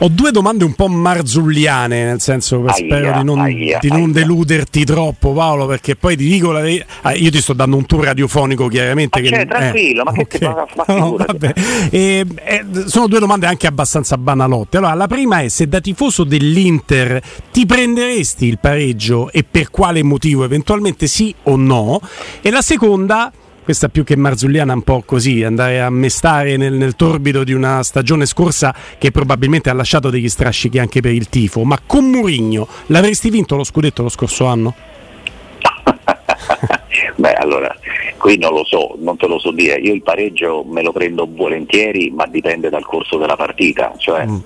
Ho 0.00 0.08
due 0.08 0.30
domande 0.30 0.64
un 0.64 0.74
po' 0.74 0.88
marzulliane, 0.88 2.04
nel 2.04 2.20
senso 2.20 2.64
aia, 2.64 2.72
spero 2.72 3.18
di 3.18 3.24
non, 3.24 3.38
aia, 3.40 3.78
di 3.80 3.88
non 3.88 4.12
deluderti 4.12 4.84
troppo, 4.84 5.32
Paolo, 5.32 5.66
perché 5.66 5.96
poi 5.96 6.16
ti 6.16 6.28
dico 6.28 6.52
la 6.52 6.60
verità. 6.60 6.86
Ah, 7.02 7.14
io 7.14 7.30
ti 7.30 7.40
sto 7.40 7.52
dando 7.52 7.76
un 7.76 7.86
tour 7.86 8.04
radiofonico, 8.04 8.68
chiaramente. 8.68 9.20
Ma 9.20 9.28
che, 9.28 9.34
cioè, 9.34 9.46
tranquillo, 9.46 10.00
eh, 10.00 10.04
ma 10.04 10.12
che 10.12 10.20
okay. 10.22 10.38
ti 10.38 10.44
fa, 10.84 10.94
no, 10.94 11.16
eh, 11.90 12.24
eh, 12.44 12.64
Sono 12.86 13.06
due 13.06 13.18
domande 13.18 13.46
anche 13.46 13.66
abbastanza 13.66 14.16
banalotte. 14.16 14.78
Allora, 14.78 14.94
la 14.94 15.06
prima 15.06 15.40
è 15.40 15.48
se 15.48 15.68
da 15.68 15.80
tifoso 15.80 16.24
dell'Inter 16.24 17.20
ti 17.52 17.66
prenderesti 17.66 18.46
il 18.46 18.58
pareggio 18.58 19.30
e 19.30 19.44
per 19.48 19.70
quale 19.70 20.02
motivo, 20.02 20.44
eventualmente 20.44 21.06
sì 21.06 21.34
o 21.44 21.56
no? 21.56 22.00
E 22.40 22.50
la 22.50 22.62
seconda 22.62 23.32
questa 23.64 23.88
più 23.88 24.04
che 24.04 24.14
marzulliana 24.16 24.74
un 24.74 24.82
po' 24.82 25.02
così, 25.04 25.42
andare 25.42 25.80
a 25.80 25.90
mestare 25.90 26.56
nel, 26.56 26.74
nel, 26.74 26.94
torbido 26.94 27.42
di 27.42 27.54
una 27.54 27.82
stagione 27.82 28.26
scorsa 28.26 28.74
che 28.98 29.10
probabilmente 29.10 29.70
ha 29.70 29.72
lasciato 29.72 30.10
degli 30.10 30.28
strascichi 30.28 30.78
anche 30.78 31.00
per 31.00 31.12
il 31.12 31.28
tifo, 31.28 31.64
ma 31.64 31.80
con 31.84 32.04
Murigno 32.04 32.68
l'avresti 32.86 33.30
vinto 33.30 33.56
lo 33.56 33.64
scudetto 33.64 34.02
lo 34.02 34.10
scorso 34.10 34.44
anno? 34.44 34.74
Beh, 37.16 37.32
allora, 37.32 37.74
qui 38.18 38.38
non 38.38 38.52
lo 38.52 38.64
so, 38.64 38.96
non 38.98 39.16
te 39.16 39.26
lo 39.26 39.38
so 39.38 39.50
dire. 39.50 39.76
Io 39.76 39.94
il 39.94 40.02
pareggio 40.02 40.64
me 40.68 40.82
lo 40.82 40.92
prendo 40.92 41.26
volentieri, 41.28 42.10
ma 42.10 42.26
dipende 42.26 42.68
dal 42.68 42.84
corso 42.84 43.16
della 43.16 43.36
partita. 43.36 43.94
Cioè, 43.96 44.26
mm. 44.26 44.38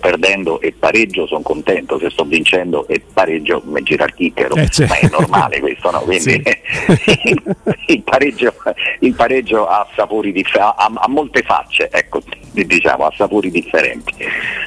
Perdendo 0.00 0.60
e 0.60 0.72
pareggio 0.72 1.26
sono 1.26 1.42
contento, 1.42 1.98
se 1.98 2.10
sto 2.10 2.24
vincendo 2.24 2.86
e 2.88 3.00
pareggio 3.12 3.62
mi 3.64 3.82
gira 3.82 4.04
il 4.04 4.14
kicker, 4.14 4.50
Eh, 4.56 4.68
certo. 4.68 4.92
ma 4.92 4.98
è 4.98 5.08
normale 5.10 5.60
questo, 5.60 5.90
no? 5.90 6.00
Quindi 6.08 6.42
il, 7.86 8.02
pareggio, 8.02 8.54
il 9.00 9.14
pareggio 9.14 9.66
ha 9.66 9.86
sapori 9.94 10.32
differenti, 10.32 10.74
ha, 10.76 10.90
ha 10.94 11.08
molte 11.08 11.42
facce, 11.42 11.88
ecco, 11.92 12.20
diciamo, 12.52 13.04
ha 13.04 13.12
sapori 13.16 13.50
differenti. 13.50 14.14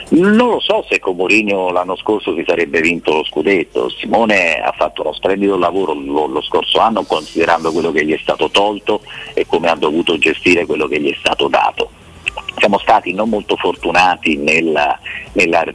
Non 0.09 0.35
lo 0.35 0.59
so 0.59 0.85
se 0.87 0.99
con 0.99 1.15
Mourinho 1.15 1.71
l'anno 1.71 1.95
scorso 1.95 2.35
si 2.35 2.43
sarebbe 2.47 2.79
vinto 2.79 3.13
lo 3.13 3.23
scudetto, 3.23 3.89
Simone 3.89 4.61
ha 4.61 4.71
fatto 4.71 5.01
uno 5.01 5.13
splendido 5.13 5.57
lavoro 5.57 5.93
lo, 5.93 6.27
lo 6.27 6.41
scorso 6.41 6.79
anno 6.79 7.03
considerando 7.03 7.71
quello 7.71 7.91
che 7.91 8.05
gli 8.05 8.13
è 8.13 8.19
stato 8.21 8.49
tolto 8.49 9.01
e 9.33 9.45
come 9.47 9.69
ha 9.69 9.75
dovuto 9.75 10.17
gestire 10.17 10.65
quello 10.65 10.87
che 10.87 10.99
gli 10.99 11.11
è 11.11 11.15
stato 11.17 11.47
dato. 11.47 11.89
Siamo 12.63 12.79
stati 12.79 13.11
non 13.11 13.27
molto 13.27 13.57
fortunati 13.57 14.37
nella, 14.37 14.97
nella 15.33 15.65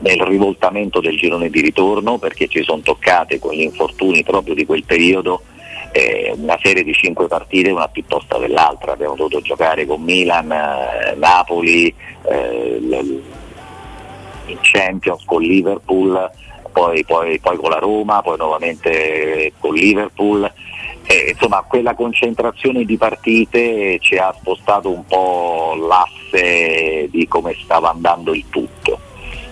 nel 0.00 0.20
rivoltamento 0.22 0.98
del 0.98 1.16
girone 1.16 1.48
di 1.48 1.60
ritorno 1.60 2.18
perché 2.18 2.48
ci 2.48 2.64
sono 2.64 2.80
toccate 2.80 3.38
con 3.38 3.52
gli 3.52 3.60
infortuni 3.60 4.24
proprio 4.24 4.54
di 4.54 4.66
quel 4.66 4.82
periodo 4.82 5.42
eh, 5.92 6.34
una 6.36 6.58
serie 6.60 6.82
di 6.82 6.92
cinque 6.92 7.28
partite 7.28 7.70
una 7.70 7.86
più 7.86 8.04
tosta 8.04 8.36
dell'altra, 8.38 8.94
abbiamo 8.94 9.14
dovuto 9.14 9.40
giocare 9.42 9.86
con 9.86 10.02
Milan, 10.02 10.50
eh, 10.50 11.14
Napoli, 11.14 11.94
eh, 12.24 13.22
Champions 14.62 15.22
con 15.24 15.40
Liverpool, 15.40 16.30
poi, 16.72 17.04
poi, 17.04 17.38
poi, 17.38 17.56
con 17.56 17.70
la 17.70 17.78
Roma, 17.78 18.22
poi 18.22 18.36
nuovamente 18.36 19.52
con 19.60 19.72
Liverpool. 19.72 20.52
Eh, 21.06 21.30
insomma, 21.30 21.64
quella 21.66 21.94
concentrazione 21.94 22.84
di 22.84 22.96
partite 22.96 23.98
ci 24.00 24.16
ha 24.16 24.34
spostato 24.38 24.90
un 24.90 25.04
po' 25.06 25.74
l'asse 25.76 27.08
di 27.10 27.26
come 27.26 27.56
stava 27.62 27.90
andando 27.90 28.32
il 28.32 28.44
tutto. 28.48 29.00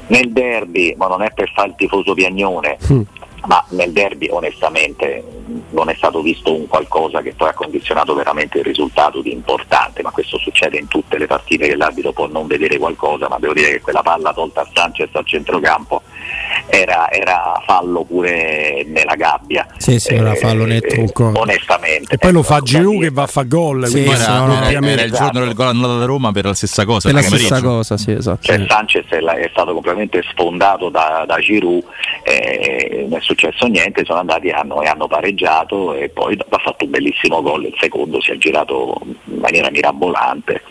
Nel 0.08 0.30
derby, 0.30 0.94
ma 0.96 1.06
non 1.06 1.22
è 1.22 1.30
per 1.32 1.50
fare 1.52 1.68
il 1.68 1.74
tifoso 1.76 2.14
piagnone, 2.14 2.78
mm. 2.92 3.00
ma 3.46 3.64
nel 3.70 3.92
derby 3.92 4.28
onestamente 4.30 5.37
non 5.70 5.88
è 5.88 5.94
stato 5.94 6.20
visto 6.22 6.54
un 6.54 6.66
qualcosa 6.66 7.20
che 7.22 7.34
poi 7.34 7.48
ha 7.48 7.54
condizionato 7.54 8.14
veramente 8.14 8.58
il 8.58 8.64
risultato 8.64 9.20
di 9.20 9.32
importante, 9.32 10.02
ma 10.02 10.10
questo 10.10 10.38
succede 10.38 10.78
in 10.78 10.88
tutte 10.88 11.18
le 11.18 11.26
partite 11.26 11.68
che 11.68 11.76
l'arbitro 11.76 12.12
può 12.12 12.26
non 12.26 12.46
vedere 12.46 12.78
qualcosa, 12.78 13.28
ma 13.28 13.38
devo 13.38 13.54
dire 13.54 13.72
che 13.72 13.80
quella 13.80 14.02
palla 14.02 14.32
tolta 14.32 14.62
a 14.62 14.68
Sanchez 14.72 15.08
al 15.12 15.26
centrocampo 15.26 16.02
era, 16.66 17.10
era 17.10 17.62
fallo 17.64 18.04
pure 18.04 18.84
nella 18.86 19.14
gabbia. 19.14 19.66
Sì, 19.76 19.98
sì, 19.98 20.14
era 20.14 20.34
fallo 20.34 20.64
netto. 20.64 20.94
Eh, 20.94 21.10
onestamente. 21.14 22.14
E 22.14 22.18
poi 22.18 22.32
lo 22.32 22.42
fa 22.42 22.60
Giroud 22.60 23.00
che 23.00 23.10
va 23.10 23.22
a 23.22 23.26
fa 23.26 23.42
gol. 23.42 23.86
Sì, 23.86 24.02
quindi 24.02 24.20
era, 24.20 24.38
no, 24.38 24.62
era, 24.62 24.86
era, 24.86 25.02
il 25.02 25.12
giorno 25.12 25.40
del 25.40 25.54
gol 25.54 25.68
andato 25.68 25.98
da 25.98 26.04
Roma 26.04 26.32
per 26.32 26.44
la 26.44 26.54
stessa 26.54 26.84
cosa. 26.84 27.08
Per 27.08 27.16
la 27.16 27.22
stessa 27.22 27.62
cosa, 27.62 27.96
sì, 27.96 28.12
esatto. 28.12 28.42
Cioè, 28.42 28.64
Sanchez 28.68 29.06
è 29.08 29.48
stato 29.50 29.72
completamente 29.72 30.22
sfondato 30.30 30.88
da, 30.88 31.24
da 31.26 31.38
Giroud, 31.38 31.82
eh, 32.22 33.06
non 33.08 33.18
è 33.18 33.22
successo 33.22 33.66
niente, 33.66 34.04
sono 34.04 34.20
andati 34.20 34.50
hanno, 34.50 34.82
e 34.82 34.88
hanno 34.88 35.06
pareggiato 35.06 35.37
e 35.94 36.08
poi 36.08 36.36
ha 36.48 36.58
fatto 36.58 36.84
un 36.84 36.90
bellissimo 36.90 37.42
gol, 37.42 37.64
il 37.64 37.74
secondo 37.78 38.20
si 38.20 38.32
è 38.32 38.36
girato 38.36 39.00
in 39.04 39.38
maniera 39.38 39.70
mirabolante 39.70 40.62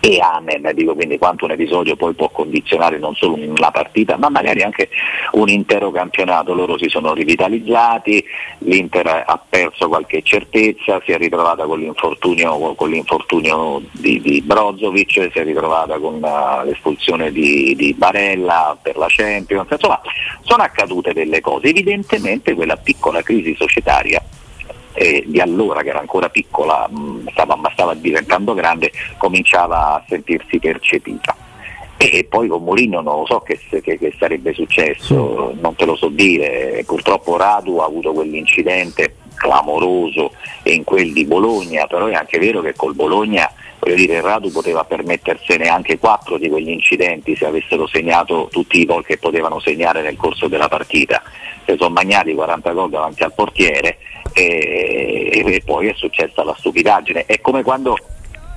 e 0.00 0.20
amen, 0.20 0.70
dico 0.74 0.94
quindi 0.94 1.18
quanto 1.18 1.46
un 1.46 1.50
episodio 1.52 1.96
poi 1.96 2.14
può 2.14 2.28
condizionare 2.28 2.98
non 2.98 3.14
solo 3.14 3.34
una 3.34 3.70
partita 3.70 4.16
ma 4.16 4.28
magari 4.28 4.62
anche 4.62 4.88
un 5.32 5.48
intero 5.48 5.90
campionato, 5.90 6.54
loro 6.54 6.78
si 6.78 6.88
sono 6.88 7.12
rivitalizzati, 7.12 8.24
l'Inter 8.58 9.24
ha 9.26 9.40
perso 9.48 9.88
qualche 9.88 10.22
certezza, 10.22 11.00
si 11.04 11.12
è 11.12 11.16
ritrovata 11.16 11.64
con 11.64 11.80
l'infortunio, 11.80 12.74
con 12.74 12.90
l'infortunio 12.90 13.82
di, 13.92 14.20
di, 14.20 14.42
Brozovic, 14.42 15.30
si 15.32 15.38
è 15.38 15.42
ritrovata 15.42 15.98
con 15.98 16.20
l'espulsione 16.64 17.32
di, 17.32 17.74
di, 17.76 17.92
Barella 17.94 18.76
per 18.80 18.96
la 18.96 19.06
Champions, 19.08 19.68
insomma 19.70 20.00
sono 20.42 20.62
accadute 20.62 21.12
delle 21.12 21.40
cose, 21.40 21.68
evidentemente 21.68 22.54
quella 22.54 22.76
piccola 22.76 23.22
crisi 23.22 23.54
societaria 23.56 24.22
eh, 24.96 25.24
di 25.26 25.40
allora 25.40 25.82
che 25.82 25.90
era 25.90 26.00
ancora 26.00 26.28
piccola, 26.30 26.88
mh, 26.88 27.30
stava, 27.30 27.54
ma 27.56 27.70
stava 27.72 27.94
diventando 27.94 28.54
grande, 28.54 28.90
cominciava 29.18 29.94
a 29.94 30.04
sentirsi 30.08 30.58
percepita. 30.58 31.36
E 31.98 32.26
poi 32.28 32.48
con 32.48 32.62
Mourinho 32.62 33.00
non 33.00 33.20
lo 33.20 33.26
so 33.26 33.40
che, 33.40 33.58
che, 33.68 33.98
che 33.98 34.14
sarebbe 34.18 34.52
successo, 34.52 35.54
non 35.58 35.74
te 35.74 35.84
lo 35.84 35.96
so 35.96 36.08
dire, 36.08 36.82
purtroppo 36.86 37.36
Radu 37.36 37.78
ha 37.78 37.86
avuto 37.86 38.12
quell'incidente 38.12 39.16
clamoroso 39.34 40.32
e 40.62 40.72
in 40.72 40.84
quel 40.84 41.12
di 41.12 41.24
Bologna, 41.24 41.86
però 41.86 42.06
è 42.06 42.14
anche 42.14 42.38
vero 42.38 42.60
che 42.60 42.74
col 42.74 42.94
Bologna 42.94 43.50
voglio 43.78 43.94
dire, 43.94 44.20
Radu 44.20 44.50
poteva 44.50 44.84
permettersene 44.84 45.68
anche 45.68 45.98
quattro 45.98 46.38
di 46.38 46.48
quegli 46.48 46.70
incidenti 46.70 47.36
se 47.36 47.46
avessero 47.46 47.86
segnato 47.86 48.48
tutti 48.50 48.80
i 48.80 48.84
gol 48.84 49.04
che 49.04 49.18
potevano 49.18 49.60
segnare 49.60 50.02
nel 50.02 50.16
corso 50.16 50.48
della 50.48 50.68
partita. 50.68 51.22
Si 51.64 51.74
sono 51.76 51.94
magnati 51.94 52.34
40 52.34 52.72
gol 52.72 52.90
davanti 52.90 53.22
al 53.22 53.32
portiere 53.34 53.98
e, 54.36 55.42
e 55.46 55.62
poi 55.64 55.88
è 55.88 55.94
successa 55.96 56.44
la 56.44 56.54
stupidaggine. 56.58 57.24
È 57.24 57.40
come 57.40 57.62
quando 57.62 57.96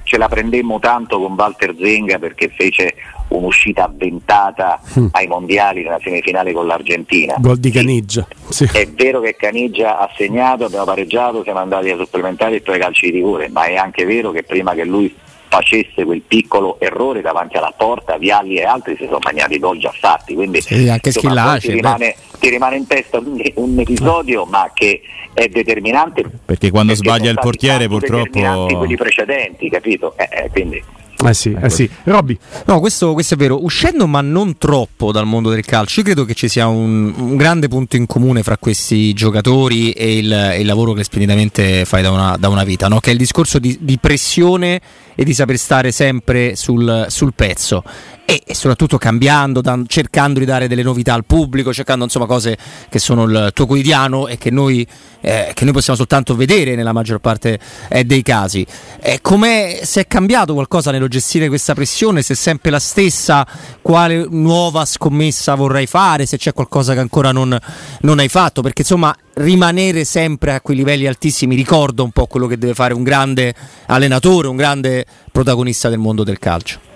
ce 0.04 0.18
la 0.18 0.28
prendemmo 0.28 0.80
tanto 0.80 1.20
con 1.20 1.36
Walter 1.38 1.76
Zenga 1.80 2.18
perché 2.20 2.50
fece 2.50 2.96
un'uscita 3.30 3.86
avventata 3.86 4.82
mm. 5.00 5.08
ai 5.12 5.28
mondiali 5.28 5.84
nella 5.84 6.00
semifinale 6.04 6.52
con 6.52 6.66
l'Argentina. 6.66 7.36
Gol 7.38 7.58
di 7.58 7.72
Caniggia. 7.72 8.28
Sì. 8.50 8.68
È 8.72 8.88
vero 8.90 9.22
che 9.22 9.36
Caniggia 9.36 10.00
ha 10.00 10.10
segnato, 10.18 10.66
abbiamo 10.66 10.86
pareggiato, 10.86 11.44
siamo 11.44 11.60
andati 11.60 11.90
ai 11.92 11.98
supplementari 11.98 12.56
e 12.56 12.62
poi 12.62 12.80
calci 12.80 13.12
di 13.12 13.18
rigore, 13.18 13.50
ma 13.50 13.66
è 13.66 13.76
anche 13.76 14.04
vero 14.04 14.32
che 14.32 14.44
prima 14.44 14.74
che 14.74 14.84
lui 14.84 15.16
facesse 15.50 16.04
quel 16.06 16.22
piccolo 16.22 16.80
errore 16.80 17.22
davanti 17.22 17.58
alla 17.58 17.74
porta, 17.76 18.18
Vialli 18.18 18.58
e 18.58 18.64
altri 18.64 18.96
si 18.98 19.06
sono 19.06 19.20
bagnati 19.20 19.56
i 19.56 19.60
gol 19.60 19.80
già 19.80 19.92
fatti, 19.92 20.36
quindi 20.36 20.62
sì, 20.62 20.88
anche 20.88 21.10
insomma, 21.10 21.56
rimane, 21.58 22.16
ti, 22.39 22.50
rimane, 22.50 22.77
in 22.77 22.88
testa 22.88 23.19
un, 23.19 23.41
un 23.55 23.79
episodio 23.79 24.46
ma 24.46 24.72
che 24.74 25.01
è 25.34 25.48
determinante 25.48 26.24
perché 26.46 26.72
quando 26.72 26.93
perché 26.93 27.08
sbaglia 27.08 27.29
il 27.29 27.39
portiere 27.39 27.88
purtroppo 27.88 28.67
quelli 28.77 28.96
precedenti, 28.96 29.69
capito? 29.69 30.15
Eh, 30.17 30.29
eh, 30.31 30.50
quindi 30.50 30.84
eh 31.22 31.34
sì, 31.34 31.55
eh 31.62 31.69
sì. 31.69 31.89
Robby. 32.03 32.38
No, 32.65 32.79
questo, 32.79 33.12
questo, 33.12 33.34
è 33.34 33.38
vero. 33.38 33.62
Uscendo, 33.62 34.08
ma 34.08 34.22
non 34.22 34.58
troppo 34.58 35.12
dal 35.12 35.25
mondo 35.25 35.50
del 35.50 35.65
calcio, 35.65 36.00
io 36.00 36.05
credo 36.05 36.24
che 36.24 36.34
ci 36.34 36.48
sia 36.48 36.67
un, 36.67 37.13
un 37.13 37.36
grande 37.36 37.67
punto 37.67 37.98
in 37.98 38.05
comune 38.05 38.41
fra 38.41 38.58
questi 38.58 39.12
giocatori 39.12 39.91
e 39.91 40.17
il, 40.17 40.31
e 40.31 40.62
il 40.62 40.65
lavoro 40.65 40.93
che 40.93 41.03
splendidamente 41.03 41.84
fai 41.84 42.01
da 42.01 42.12
una, 42.12 42.38
da 42.38 42.48
una 42.48 42.63
vita, 42.63 42.88
no? 42.88 43.01
che 43.01 43.10
è 43.10 43.13
il 43.13 43.19
discorso 43.19 43.60
di, 43.60 43.77
di, 43.81 43.98
pressione 44.00 44.79
e 45.13 45.25
di 45.25 45.34
saper 45.34 45.58
stare 45.58 45.91
sempre 45.91 46.55
sul, 46.55 47.08
sul 47.10 47.34
pezzo 47.34 47.84
e, 48.30 48.44
e 48.46 48.54
soprattutto 48.54 49.00
cambiando, 49.00 49.60
dan, 49.60 49.86
cercando 49.88 50.38
di 50.38 50.46
dare 50.46 50.68
delle 50.68 50.84
novità 50.84 51.16
al 51.16 51.26
pubblico, 51.26 51.74
cercando 51.74 52.04
insomma 52.04 52.28
cose 52.28 52.56
che 52.88 53.00
sono 53.00 53.24
il 53.24 53.50
tuo 53.56 53.66
quotidiano 53.66 54.28
e 54.28 54.38
che 54.38 54.52
noi, 54.52 54.86
eh, 55.22 55.50
che 55.56 55.64
noi 55.64 55.74
possiamo 55.74 55.98
soltanto 55.98 56.36
vedere 56.36 56.76
nella 56.76 56.92
maggior 56.92 57.18
parte 57.18 57.60
eh, 57.90 58.04
dei 58.04 58.22
casi. 58.22 58.64
Eh, 59.02 59.18
com'è, 59.24 59.80
se 59.82 60.02
è 60.02 60.08
cambiato 60.08 60.54
qualcosa 60.54 60.92
nello 60.92 61.08
gestire 61.08 61.48
questa 61.48 61.74
pressione, 61.74 62.22
se 62.22 62.34
è 62.34 62.36
sempre 62.36 62.70
la 62.70 62.78
stessa, 62.78 63.48
quale 63.82 64.28
nuova 64.30 64.86
scommessa 64.86 65.56
vorrai 65.56 65.88
fare, 65.88 66.28
se 66.28 66.38
c'è 66.38 66.54
qualcosa 66.54 66.94
che 66.94 67.00
ancora 67.00 67.32
non, 67.32 67.58
non 68.02 68.20
hai 68.20 68.30
fatto, 68.30 68.62
perché 68.62 68.84
insomma 68.84 69.12
rimanere 69.38 70.04
sempre 70.04 70.54
a 70.54 70.62
quei 70.62 70.78
livelli 70.78 71.08
altissimi 71.08 71.56
ricorda 71.56 72.04
un 72.04 72.12
po' 72.12 72.28
quello 72.28 72.46
che 72.46 72.60
deve 72.60 72.76
fare 72.76 72.94
un 72.94 73.02
grande 73.02 73.56
allenatore, 73.88 74.48
un 74.48 74.56
grande 74.56 75.04
protagonista 75.32 75.90
del 75.90 75.98
mondo 75.98 76.24
del 76.24 76.38
calcio. 76.38 76.90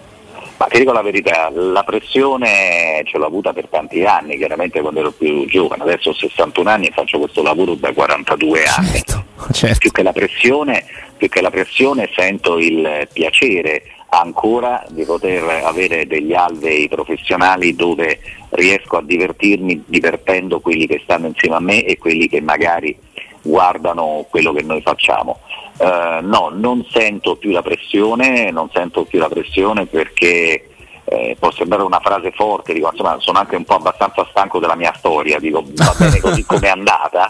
Ma 0.63 0.70
ti 0.70 0.79
dico 0.79 0.93
la 0.93 1.01
verità, 1.01 1.50
la 1.51 1.84
pressione 1.84 3.01
ce 3.03 3.17
l'ho 3.17 3.25
avuta 3.25 3.51
per 3.51 3.67
tanti 3.67 4.05
anni, 4.05 4.38
chiaramente 4.38 4.79
quando 4.79 5.01
ero 5.01 5.12
più 5.12 5.46
giovane, 5.46 5.84
adesso 5.84 6.12
ho 6.12 6.13
61 6.13 6.70
anni 6.70 6.88
e 6.88 6.91
faccio 6.93 7.20
questo 7.20 7.43
lavoro 7.43 7.75
da 7.75 7.91
42 7.91 8.63
anni. 8.63 8.88
Certo, 8.88 9.25
certo. 9.51 9.77
Più, 9.79 9.91
che 9.91 10.10
pressione, 10.13 10.86
più 11.17 11.27
che 11.27 11.41
la 11.41 11.50
pressione 11.50 12.10
sento 12.15 12.60
il 12.60 13.10
piacere 13.12 13.84
ancora 14.08 14.86
di 14.88 15.03
poter 15.03 15.43
avere 15.65 16.08
degli 16.08 16.34
alvei 16.34 16.88
professionali 16.88 17.75
dove 17.75 18.22
riesco 18.51 18.96
a 18.96 19.03
divertirmi 19.03 19.84
divertendo 19.86 20.62
quelli 20.62 20.88
che 20.88 21.01
stanno 21.03 21.27
insieme 21.27 21.58
a 21.58 21.60
me 21.60 21.84
e 21.84 21.98
quelli 21.98 22.29
che 22.29 22.39
magari 22.39 22.98
guardano 23.41 24.25
quello 24.29 24.53
che 24.53 24.62
noi 24.62 24.82
facciamo. 24.82 25.41
Uh, 25.75 26.24
no, 26.25 26.51
non 26.53 26.86
sento 26.92 27.36
più 27.36 27.51
la 27.51 27.63
pressione, 27.63 28.51
non 28.51 28.70
sento 28.72 29.06
più 29.06 29.18
la 29.20 29.27
pressione 29.27 29.88
perché 29.88 30.74
eh, 31.06 31.36
può 31.38 31.51
sembrare 31.51 31.84
una 31.84 32.00
frase 32.00 32.32
forte, 32.32 32.74
dico, 32.74 32.89
insomma, 32.92 33.18
sono 33.20 33.39
anche 33.39 33.56
un 33.56 33.65
po' 33.65 33.75
abbastanza 33.75 34.25
stanco 34.30 34.60
della 34.60 34.75
mia 34.75 34.94
storia, 34.98 35.39
dico 35.39 35.63
va 35.74 35.94
bene 35.98 36.20
così 36.20 36.44
come 36.46 36.68
è 36.68 36.70
andata, 36.70 37.30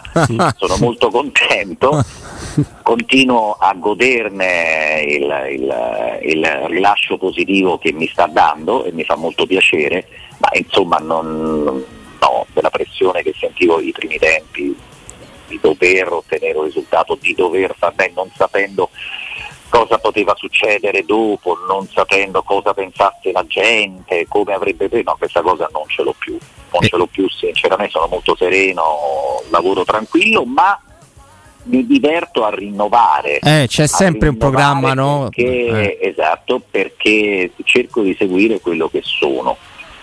sono 0.56 0.76
molto 0.78 1.10
contento, 1.10 2.02
continuo 2.82 3.56
a 3.58 3.74
goderne 3.74 5.02
il, 5.06 5.46
il, 5.50 6.18
il, 6.22 6.46
rilascio 6.68 7.18
positivo 7.18 7.78
che 7.78 7.92
mi 7.92 8.06
sta 8.06 8.26
dando 8.26 8.84
e 8.84 8.92
mi 8.92 9.04
fa 9.04 9.16
molto 9.16 9.44
piacere, 9.44 10.06
ma 10.38 10.48
insomma 10.52 10.98
non, 10.98 11.84
no, 12.20 12.46
della 12.52 12.70
pressione 12.70 13.22
che 13.22 13.34
sentivo 13.36 13.80
i 13.80 13.92
primi 13.92 14.18
tempi 14.18 14.76
di 15.54 15.58
dover 15.60 16.12
ottenere 16.12 16.58
un 16.58 16.64
risultato, 16.64 17.16
di 17.20 17.34
dover 17.34 17.74
far 17.78 17.94
bene, 17.94 18.12
non 18.14 18.30
sapendo 18.34 18.90
cosa 19.68 19.98
poteva 19.98 20.34
succedere 20.36 21.04
dopo, 21.04 21.56
non 21.68 21.88
sapendo 21.88 22.42
cosa 22.42 22.74
pensasse 22.74 23.32
la 23.32 23.44
gente, 23.46 24.26
come 24.28 24.54
avrebbe 24.54 24.88
preso, 24.88 25.10
no, 25.10 25.16
questa 25.18 25.42
cosa 25.42 25.68
non 25.72 25.84
ce 25.88 26.02
l'ho 26.02 26.14
più, 26.16 26.36
non 26.72 26.82
ce 26.82 26.96
l'ho 26.96 27.06
più, 27.06 27.28
sinceramente 27.28 27.92
sono 27.92 28.06
molto 28.08 28.36
sereno, 28.36 29.42
lavoro 29.50 29.84
tranquillo, 29.84 30.44
ma 30.44 30.78
mi 31.64 31.86
diverto 31.86 32.44
a 32.44 32.50
rinnovare. 32.50 33.38
Eh, 33.38 33.64
c'è 33.66 33.86
sempre 33.86 34.28
un 34.28 34.36
programma, 34.36 34.92
no? 34.92 35.30
Perché, 35.34 35.98
eh. 35.98 36.08
Esatto, 36.08 36.60
perché 36.70 37.52
cerco 37.64 38.02
di 38.02 38.14
seguire 38.18 38.60
quello 38.60 38.88
che 38.88 39.00
sono. 39.02 39.56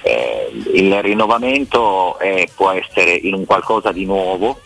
Eh, 0.04 0.50
il 0.74 1.02
rinnovamento 1.04 2.18
è, 2.18 2.48
può 2.56 2.72
essere 2.72 3.12
in 3.12 3.36
un 3.36 3.46
qualcosa 3.46 3.92
di 3.92 4.06
nuovo 4.06 4.60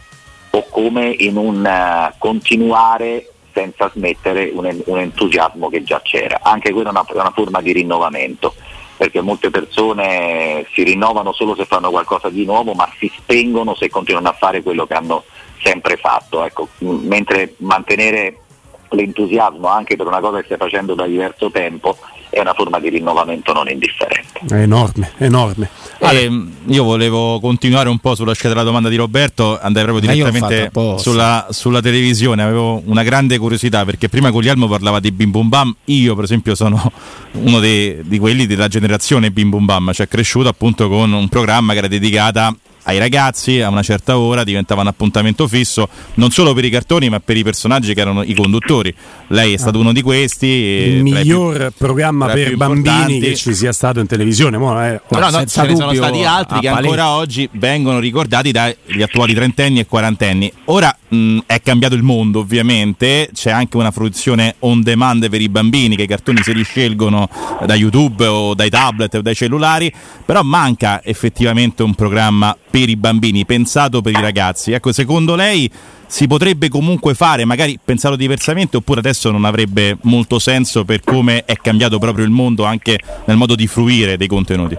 o 0.55 0.65
come 0.69 1.13
in 1.19 1.35
un 1.35 1.65
uh, 1.65 2.13
continuare 2.17 3.29
senza 3.51 3.89
smettere 3.93 4.51
un, 4.53 4.81
un, 4.85 4.97
entusiasmo 4.99 5.69
che 5.69 5.83
già 5.83 6.01
c'era. 6.01 6.39
Anche 6.43 6.71
quella 6.71 6.89
è 6.89 6.91
una, 6.91 7.05
una 7.13 7.31
forma 7.31 7.61
di 7.61 7.73
rinnovamento 7.73 8.53
perché 8.97 9.19
molte 9.19 9.49
persone 9.49 10.65
si 10.73 10.83
rinnovano 10.83 11.33
solo 11.33 11.55
se 11.55 11.65
fanno 11.65 11.89
qualcosa 11.89 12.29
di 12.29 12.45
nuovo, 12.45 12.73
ma 12.73 12.89
si 12.97 13.11
spengono 13.17 13.75
se 13.75 13.89
continuano 13.89 14.29
a 14.29 14.33
fare 14.33 14.63
quello 14.63 14.85
che 14.85 14.93
hanno 14.93 15.23
sempre 15.61 15.97
fatto. 15.97 16.45
Ecco, 16.45 16.69
mentre 16.79 17.55
mantenere 17.57 18.39
l'entusiasmo 18.89 19.67
anche 19.67 19.97
per 19.97 20.07
una 20.07 20.21
cosa 20.21 20.39
che 20.39 20.45
stai 20.45 20.57
facendo 20.57 20.93
da 20.93 21.05
diverso 21.05 21.51
tempo 21.51 21.97
è 22.35 22.41
una 22.41 22.53
forma 22.53 22.81
di 22.81 22.89
rinnovamento 22.89 23.53
non 23.53 23.69
indifferente. 23.69 24.41
È 24.45 24.55
enorme, 24.55 25.13
enorme. 25.19 25.69
Eh, 25.99 26.29
io 26.65 26.83
volevo 26.83 27.39
continuare 27.39 27.87
un 27.87 27.99
po' 27.99 28.13
sulla 28.13 28.33
scelta 28.33 28.49
della 28.49 28.63
domanda 28.63 28.89
di 28.89 28.97
Roberto, 28.97 29.57
andai 29.57 29.83
proprio 29.83 30.11
direttamente 30.11 30.69
sulla, 30.97 31.47
sulla, 31.51 31.81
televisione, 31.81 32.43
avevo 32.43 32.81
una 32.87 33.03
grande 33.03 33.37
curiosità 33.37 33.85
perché 33.85 34.09
prima 34.09 34.31
Guglielmo 34.31 34.67
parlava 34.67 34.99
di 34.99 35.13
Bim 35.13 35.31
Bum 35.31 35.47
Bam, 35.47 35.75
io 35.85 36.13
per 36.13 36.25
esempio 36.25 36.55
sono 36.55 36.91
uno 37.31 37.59
dei, 37.59 38.01
di 38.03 38.19
quelli 38.19 38.45
della 38.47 38.67
generazione 38.67 39.31
Bim 39.31 39.49
Bum 39.49 39.63
Bam, 39.63 39.93
cioè 39.93 40.09
cresciuto 40.09 40.49
appunto 40.49 40.89
con 40.89 41.13
un 41.13 41.29
programma 41.29 41.71
che 41.71 41.77
era 41.77 41.87
dedicata 41.87 42.53
ai 42.85 42.97
ragazzi 42.97 43.61
a 43.61 43.69
una 43.69 43.81
certa 43.81 44.17
ora 44.17 44.43
diventava 44.43 44.81
un 44.81 44.87
appuntamento 44.87 45.47
fisso 45.47 45.89
non 46.15 46.31
solo 46.31 46.53
per 46.53 46.65
i 46.65 46.69
cartoni 46.69 47.09
ma 47.09 47.19
per 47.19 47.37
i 47.37 47.43
personaggi 47.43 47.93
che 47.93 48.01
erano 48.01 48.23
i 48.23 48.33
conduttori 48.33 48.93
lei 49.27 49.53
è 49.53 49.57
stato 49.57 49.77
ah. 49.77 49.81
uno 49.81 49.93
di 49.93 50.01
questi 50.01 50.45
il 50.45 51.03
miglior 51.03 51.57
più, 51.57 51.71
programma 51.77 52.27
per 52.27 52.55
bambini 52.55 53.19
che 53.19 53.35
ci 53.35 53.53
sia 53.53 53.71
stato 53.71 53.99
in 53.99 54.07
televisione 54.07 54.57
Mo, 54.57 54.83
eh, 54.83 55.01
però 55.07 55.29
no, 55.29 55.45
ce 55.45 55.61
ne 55.65 55.75
sono 55.75 55.93
stati 55.93 56.23
altri 56.23 56.59
che 56.59 56.67
ancora 56.67 57.09
oggi 57.11 57.47
vengono 57.53 57.99
ricordati 57.99 58.51
dagli 58.51 59.01
attuali 59.01 59.33
trentenni 59.33 59.79
e 59.79 59.85
quarantenni 59.85 60.51
ora 60.65 60.95
mh, 61.07 61.39
è 61.45 61.61
cambiato 61.61 61.95
il 61.95 62.03
mondo 62.03 62.39
ovviamente 62.39 63.29
c'è 63.33 63.51
anche 63.51 63.77
una 63.77 63.91
fruizione 63.91 64.55
on 64.59 64.81
demand 64.81 65.29
per 65.29 65.41
i 65.41 65.49
bambini 65.49 65.95
che 65.95 66.03
i 66.03 66.07
cartoni 66.07 66.41
si 66.43 66.51
riscelgono 66.51 67.29
da 67.65 67.75
youtube 67.75 68.25
o 68.25 68.53
dai 68.53 68.69
tablet 68.69 69.15
o 69.15 69.21
dai 69.21 69.35
cellulari 69.35 69.91
però 70.25 70.43
manca 70.43 71.03
effettivamente 71.03 71.83
un 71.83 71.93
programma 71.93 72.55
per 72.69 72.89
i 72.89 72.95
bambini, 72.95 73.45
pensato 73.45 74.01
per 74.01 74.13
i 74.13 74.21
ragazzi. 74.21 74.71
Ecco, 74.71 74.91
secondo 74.91 75.35
lei 75.35 75.69
si 76.07 76.27
potrebbe 76.27 76.69
comunque 76.69 77.13
fare, 77.13 77.45
magari 77.45 77.79
pensato 77.83 78.15
diversamente, 78.15 78.77
oppure 78.77 78.99
adesso 78.99 79.31
non 79.31 79.45
avrebbe 79.45 79.97
molto 80.01 80.39
senso 80.39 80.85
per 80.85 81.01
come 81.03 81.43
è 81.45 81.55
cambiato 81.55 81.99
proprio 81.99 82.25
il 82.25 82.31
mondo 82.31 82.63
anche 82.63 82.99
nel 83.25 83.37
modo 83.37 83.55
di 83.55 83.67
fruire 83.67 84.17
dei 84.17 84.27
contenuti? 84.27 84.77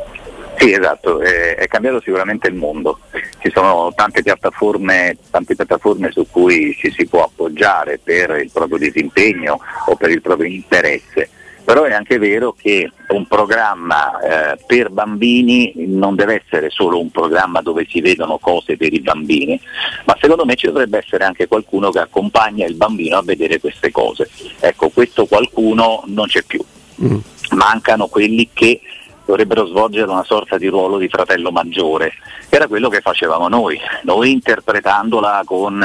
Sì, 0.59 0.73
esatto, 0.73 1.21
è, 1.21 1.67
cambiato 1.69 2.01
sicuramente 2.01 2.49
il 2.49 2.55
mondo. 2.55 2.99
Ci 3.39 3.51
sono 3.53 3.93
tante 3.95 4.23
piattaforme, 4.23 5.17
tante 5.31 5.55
piattaforme 5.55 6.11
su 6.11 6.27
cui 6.31 6.75
ci 6.79 6.91
si 6.97 7.07
può 7.07 7.25
appoggiare 7.25 8.01
per 8.03 8.31
il 8.43 8.51
proprio 8.51 8.79
disimpegno 8.79 9.61
o 9.87 9.97
per 9.97 10.11
il 10.11 10.23
proprio 10.23 10.49
interesse 10.49 11.29
però 11.67 11.83
è 11.83 11.93
anche 11.93 12.19
vero 12.19 12.53
che 12.57 12.89
un 13.09 13.27
programma 13.27 14.21
eh, 14.21 14.59
per 14.65 14.89
bambini 14.91 15.73
non 15.89 16.15
deve 16.15 16.41
essere 16.45 16.71
solo 16.71 17.01
un 17.01 17.11
programma 17.11 17.61
dove 17.61 17.85
si 17.91 18.01
vedono 18.01 18.39
cose 18.39 18.77
per 18.77 18.93
i 18.93 19.01
bambini, 19.01 19.61
ma 20.05 20.17
secondo 20.21 20.45
me 20.45 20.55
ci 20.55 20.69
dovrebbe 20.69 20.99
essere 20.99 21.25
anche 21.25 21.49
qualcuno 21.49 21.91
che 21.91 21.99
accompagna 21.99 22.65
il 22.65 22.77
bambino 22.77 23.17
a 23.17 23.23
vedere 23.23 23.59
queste 23.59 23.91
cose. 23.91 24.31
Ecco, 24.61 24.91
questo 24.91 25.27
qualcuno 25.27 26.05
non 26.07 26.29
c'è 26.29 26.43
più. 26.43 26.65
Mm. 27.03 27.19
Mancano 27.51 28.07
quelli 28.07 28.49
che 28.53 28.81
dovrebbero 29.25 29.67
svolgere 29.67 30.09
una 30.09 30.23
sorta 30.23 30.59
di 30.59 30.69
ruolo 30.69 30.99
di 30.99 31.09
fratello 31.09 31.51
maggiore, 31.51 32.13
che 32.49 32.55
era 32.55 32.69
quello 32.69 32.89
che 32.89 33.01
facevamo 33.01 33.49
noi, 33.49 33.77
noi 34.05 34.31
interpretandola 34.31 35.43
con, 35.45 35.85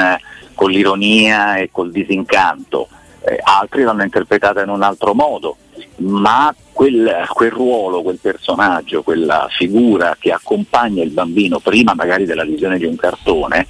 con 0.54 0.70
l'ironia 0.70 1.56
e 1.56 1.70
col 1.72 1.90
disincanto. 1.90 2.86
Eh, 3.24 3.38
altri 3.42 3.82
l'hanno 3.82 4.02
interpretata 4.02 4.62
in 4.62 4.68
un 4.68 4.82
altro 4.82 5.14
modo, 5.14 5.56
ma 5.98 6.54
quel, 6.72 7.26
quel, 7.32 7.50
ruolo, 7.50 8.02
quel 8.02 8.18
personaggio, 8.20 9.02
quella 9.02 9.46
figura 9.50 10.16
che 10.18 10.32
accompagna 10.32 11.02
il 11.02 11.10
bambino 11.10 11.60
prima 11.60 11.94
magari 11.94 12.24
della 12.24 12.44
visione 12.44 12.78
di 12.78 12.84
un 12.84 12.96
cartone, 12.96 13.66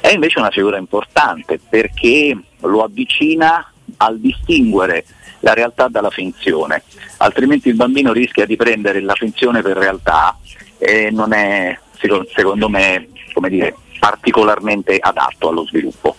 è 0.00 0.12
invece 0.12 0.40
una 0.40 0.50
figura 0.50 0.78
importante 0.78 1.60
perché 1.68 2.36
lo 2.60 2.82
avvicina 2.82 3.70
al 3.98 4.18
distinguere 4.18 5.04
la 5.40 5.54
realtà 5.54 5.86
dalla 5.88 6.10
finzione, 6.10 6.82
altrimenti 7.18 7.68
il 7.68 7.76
bambino 7.76 8.12
rischia 8.12 8.46
di 8.46 8.56
prendere 8.56 9.00
la 9.00 9.14
finzione 9.14 9.62
per 9.62 9.76
realtà 9.76 10.36
e 10.78 11.10
non 11.10 11.32
è 11.32 11.78
secondo 12.34 12.68
me 12.68 13.08
dire, 13.48 13.74
particolarmente 13.98 14.98
adatto 14.98 15.48
allo 15.48 15.64
sviluppo 15.64 16.16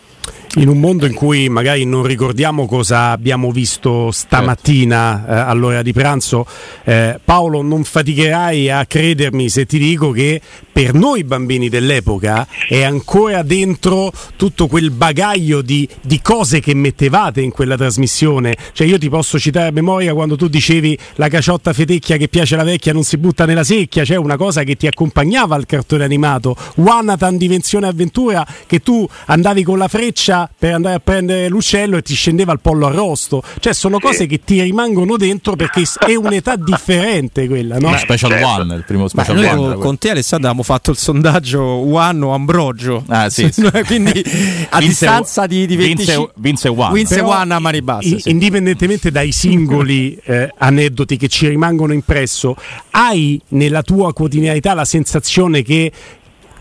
in 0.58 0.70
un 0.70 0.80
mondo 0.80 1.06
in 1.06 1.14
cui 1.14 1.50
magari 1.50 1.86
non 1.86 2.04
ricordiamo 2.04 2.66
cosa 2.66 3.12
abbiamo 3.12 3.52
visto 3.52 4.10
stamattina 4.10 5.26
eh, 5.28 5.50
all'ora 5.50 5.84
di 5.84 5.94
pranzo, 5.94 6.48
eh, 6.84 7.20
Paolo 7.24 7.62
non 7.62 7.84
faticherai 7.84 8.72
a 8.72 8.86
credermi 8.88 9.50
se 9.50 9.68
ti 9.68 9.78
dico 9.78 10.10
che 10.10 10.42
per 10.72 10.94
noi 10.94 11.24
bambini 11.24 11.70
dell'epoca 11.70 12.48
è 12.68 12.84
ancora 12.84 13.42
dentro 13.42 14.12
tutto 14.36 14.68
quel 14.68 14.92
bagaglio 14.92 15.62
di, 15.62 15.88
di 16.02 16.22
cose 16.22 16.60
che 16.60 16.76
mettevate 16.76 17.42
in 17.42 17.50
quella 17.50 17.76
trasmissione. 17.76 18.56
Cioè 18.74 18.86
io 18.86 19.00
ti 19.00 19.10
posso 19.10 19.40
citare 19.40 19.70
a 19.70 19.72
memoria 19.72 20.14
quando 20.14 20.36
tu 20.36 20.48
dicevi 20.48 20.96
la 21.16 21.30
caciotta 21.30 21.74
fetecchia 21.74 22.18
che 22.18 22.28
piace 22.28 22.54
alla 22.54 22.64
vecchia 22.64 22.94
non 22.94 23.04
si 23.04 23.18
butta 23.18 23.46
nella 23.46 23.64
secchia, 23.64 24.06
cioè 24.06 24.18
una 24.18 24.38
cosa 24.38 24.62
che 24.62 24.76
ti 24.76 24.86
accompagnava 24.86 25.56
al 25.56 25.66
cartone 25.66 26.04
animato. 26.04 26.56
Wanatan 26.76 27.38
Dimensione 27.38 27.88
Avventura 27.88 28.46
che 28.68 28.80
tu 28.80 29.08
andavi 29.26 29.64
con 29.64 29.80
la 29.80 29.88
freccia 29.88 30.47
per 30.58 30.74
andare 30.74 30.96
a 30.96 31.00
prendere 31.00 31.48
l'uccello 31.48 31.98
e 31.98 32.02
ti 32.02 32.14
scendeva 32.14 32.54
il 32.54 32.60
pollo 32.60 32.88
arrosto. 32.88 33.42
Cioè, 33.60 33.74
sono 33.74 34.00
cose 34.00 34.26
che 34.26 34.42
ti 34.44 34.62
rimangono 34.62 35.18
dentro 35.18 35.56
perché 35.56 35.84
è 36.06 36.16
un'età 36.16 36.56
differente 36.58 37.48
quella, 37.48 37.78
no? 37.78 37.92
Beh, 37.92 37.98
special 37.98 38.32
certo. 38.32 38.48
One, 38.48 38.76
il 38.76 38.84
primo 38.84 39.08
special 39.08 39.40
Beh, 39.40 39.50
one. 39.54 39.76
Con 39.76 39.98
te, 39.98 40.12
Alessandro, 40.12 40.50
abbiamo 40.50 40.64
fatto 40.64 40.92
il 40.92 40.98
sondaggio 40.98 41.62
One 41.64 42.26
o 42.26 42.34
Ambrogio. 42.34 43.04
Ah, 43.08 43.30
sì. 43.30 43.50
sì. 43.54 43.70
Quindi 43.86 44.12
a 44.70 44.80
vinse, 44.80 45.06
distanza 45.06 45.46
di, 45.46 45.66
di 45.66 45.76
20 45.76 45.96
vinse, 45.96 46.30
vinse 46.36 46.68
One. 46.70 46.94
Vinse 46.94 47.16
Però, 47.16 47.40
One 47.40 47.54
a 47.54 47.60
mani 47.60 47.82
basse. 47.82 48.08
I, 48.08 48.20
sì. 48.20 48.30
Indipendentemente 48.30 49.12
dai 49.12 49.32
singoli 49.32 50.18
eh, 50.24 50.52
aneddoti 50.58 51.18
che 51.18 51.28
ci 51.28 51.48
rimangono 51.48 51.94
impresso, 51.94 52.56
hai 52.92 53.40
nella 53.50 53.82
tua 53.82 54.14
quotidianità 54.14 54.74
la 54.74 54.86
sensazione 54.86 55.62
che 55.62 55.92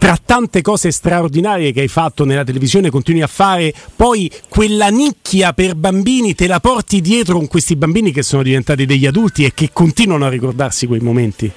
tra 0.07 0.17
tante 0.25 0.63
cose 0.63 0.93
straordinarie 0.93 1.73
che 1.73 1.81
hai 1.81 1.89
fatto 1.89 2.25
nella 2.25 2.45
televisione, 2.45 2.91
continui 2.91 3.23
a 3.23 3.27
fare, 3.27 3.75
poi 3.97 4.31
quella 4.49 4.87
nicchia 4.87 5.53
per 5.53 5.75
bambini 5.75 6.37
te 6.37 6.47
la 6.47 6.61
porti 6.61 7.01
dietro 7.01 7.35
con 7.39 7.49
questi 7.49 7.75
bambini 7.75 8.13
che 8.13 8.23
sono 8.23 8.45
diventati 8.45 8.87
degli 8.87 9.05
adulti 9.05 9.45
e 9.45 9.51
che 9.53 9.71
continuano 9.73 10.27
a 10.27 10.29
ricordarsi 10.29 10.87
quei 10.87 11.01
momenti? 11.01 11.51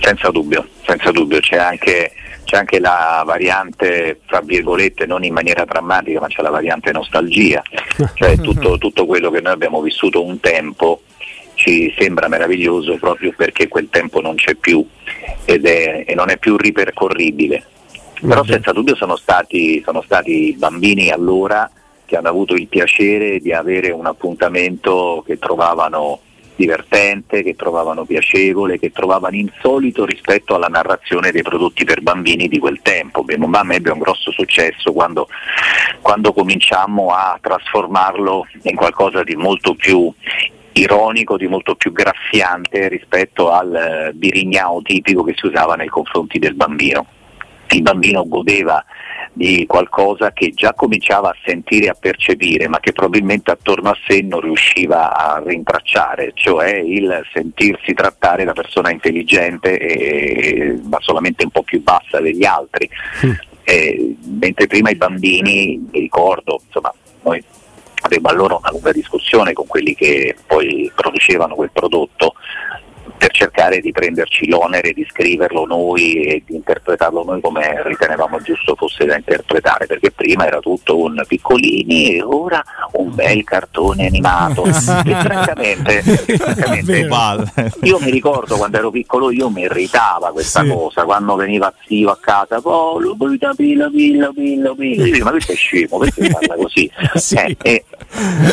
Senza 0.00 0.30
dubbio, 0.30 0.66
senza 0.86 1.10
dubbio, 1.10 1.40
c'è 1.40 1.58
anche, 1.58 2.12
c'è 2.44 2.56
anche 2.56 2.80
la 2.80 3.22
variante, 3.26 4.20
fra 4.24 4.40
virgolette, 4.40 5.04
non 5.04 5.22
in 5.22 5.34
maniera 5.34 5.66
drammatica, 5.66 6.20
ma 6.20 6.28
c'è 6.28 6.40
la 6.40 6.48
variante 6.48 6.92
nostalgia, 6.92 7.62
cioè 8.14 8.38
tutto, 8.38 8.78
tutto 8.78 9.04
quello 9.04 9.30
che 9.30 9.42
noi 9.42 9.52
abbiamo 9.52 9.82
vissuto 9.82 10.24
un 10.24 10.40
tempo 10.40 11.02
ci 11.52 11.94
sembra 11.98 12.28
meraviglioso 12.28 12.96
proprio 12.96 13.34
perché 13.36 13.68
quel 13.68 13.88
tempo 13.90 14.22
non 14.22 14.36
c'è 14.36 14.54
più 14.54 14.82
ed 15.44 15.66
è, 15.66 16.04
e 16.06 16.14
non 16.14 16.30
è 16.30 16.38
più 16.38 16.56
ripercorribile 16.56 17.66
però 18.26 18.44
senza 18.44 18.72
dubbio 18.72 18.94
sono 18.96 19.16
stati, 19.16 19.82
sono 19.84 20.02
stati 20.02 20.54
bambini 20.58 21.10
allora 21.10 21.70
che 22.04 22.16
hanno 22.16 22.28
avuto 22.28 22.54
il 22.54 22.66
piacere 22.66 23.38
di 23.38 23.52
avere 23.52 23.90
un 23.92 24.06
appuntamento 24.06 25.22
che 25.24 25.38
trovavano 25.38 26.20
divertente, 26.60 27.42
che 27.42 27.56
trovavano 27.56 28.04
piacevole, 28.04 28.78
che 28.78 28.92
trovavano 28.92 29.36
insolito 29.36 30.04
rispetto 30.04 30.54
alla 30.54 30.66
narrazione 30.66 31.30
dei 31.30 31.42
prodotti 31.42 31.84
per 31.84 32.02
bambini 32.02 32.48
di 32.48 32.58
quel 32.58 32.80
tempo. 32.82 33.22
Beh, 33.22 33.38
Mamma 33.38 33.72
ebbe 33.72 33.90
un 33.90 33.98
grosso 33.98 34.30
successo 34.30 34.92
quando, 34.92 35.28
quando 36.02 36.34
cominciammo 36.34 37.12
a 37.12 37.38
trasformarlo 37.40 38.46
in 38.62 38.76
qualcosa 38.76 39.22
di 39.22 39.36
molto 39.36 39.74
più 39.74 40.12
ironico, 40.72 41.36
di 41.38 41.46
molto 41.46 41.76
più 41.76 41.92
graffiante 41.92 42.88
rispetto 42.88 43.50
al 43.50 43.74
eh, 43.74 44.12
birignao 44.14 44.82
tipico 44.82 45.22
che 45.22 45.34
si 45.36 45.46
usava 45.46 45.76
nei 45.76 45.88
confronti 45.88 46.38
del 46.38 46.54
bambino 46.54 47.06
il 47.70 47.82
bambino 47.82 48.26
godeva 48.26 48.84
di 49.32 49.64
qualcosa 49.66 50.32
che 50.32 50.50
già 50.50 50.74
cominciava 50.74 51.30
a 51.30 51.36
sentire 51.44 51.86
e 51.86 51.90
a 51.90 51.96
percepire, 51.98 52.68
ma 52.68 52.80
che 52.80 52.92
probabilmente 52.92 53.50
attorno 53.50 53.90
a 53.90 53.96
sé 54.06 54.22
non 54.22 54.40
riusciva 54.40 55.14
a 55.16 55.42
rintracciare, 55.44 56.32
cioè 56.34 56.76
il 56.76 57.22
sentirsi 57.32 57.94
trattare 57.94 58.44
da 58.44 58.52
persona 58.52 58.90
intelligente 58.90 59.78
e, 59.78 60.80
ma 60.82 60.98
solamente 61.00 61.44
un 61.44 61.50
po' 61.50 61.62
più 61.62 61.82
bassa 61.82 62.20
degli 62.20 62.44
altri. 62.44 62.88
Mm. 63.24 63.32
Eh, 63.62 64.16
mentre 64.38 64.66
prima 64.66 64.90
i 64.90 64.96
bambini, 64.96 65.80
mi 65.92 66.00
ricordo, 66.00 66.60
insomma, 66.66 66.92
noi 67.22 67.42
avevamo 68.02 68.28
allora 68.28 68.56
una 68.56 68.70
lunga 68.70 68.90
discussione 68.90 69.52
con 69.52 69.66
quelli 69.66 69.94
che 69.94 70.34
poi 70.46 70.90
producevano 70.94 71.54
quel 71.54 71.70
prodotto 71.72 72.34
per 73.20 73.32
cercare 73.32 73.80
di 73.80 73.92
prenderci 73.92 74.48
l'onere 74.48 74.94
di 74.94 75.06
scriverlo 75.06 75.66
noi 75.66 76.22
e 76.22 76.42
di 76.46 76.54
interpretarlo 76.54 77.22
noi 77.22 77.42
come 77.42 77.82
ritenevamo 77.84 78.40
giusto 78.40 78.74
fosse 78.74 79.04
da 79.04 79.14
interpretare, 79.14 79.84
perché 79.84 80.10
prima 80.10 80.46
era 80.46 80.58
tutto 80.60 80.96
un 80.96 81.22
piccolini 81.28 82.14
e 82.14 82.22
ora 82.22 82.64
un 82.92 83.14
bel 83.14 83.44
cartone 83.44 84.06
animato. 84.06 84.64
e 84.64 84.72
francamente, 84.72 86.00
francamente 86.38 87.08
io 87.82 87.98
mi 88.00 88.10
ricordo 88.10 88.56
quando 88.56 88.78
ero 88.78 88.90
piccolo 88.90 89.30
io 89.30 89.50
mi 89.50 89.62
irritava 89.62 90.30
questa 90.32 90.62
sì. 90.62 90.68
cosa, 90.68 91.04
quando 91.04 91.36
veniva 91.36 91.70
zio 91.86 92.08
a 92.08 92.18
casa, 92.18 92.62
Paolo, 92.62 93.14
pilla, 93.18 93.52
pilla, 93.54 93.90
pilla, 93.90 94.32
pilla, 94.32 94.74
pilla, 94.74 95.24
ma 95.24 95.30
questo 95.30 95.52
è 95.52 95.56
scemo, 95.56 95.98
perché 95.98 96.30
parla 96.30 96.54
così? 96.54 96.90
Sì. 97.20 97.36
Eh, 97.36 97.56
e, 97.62 97.84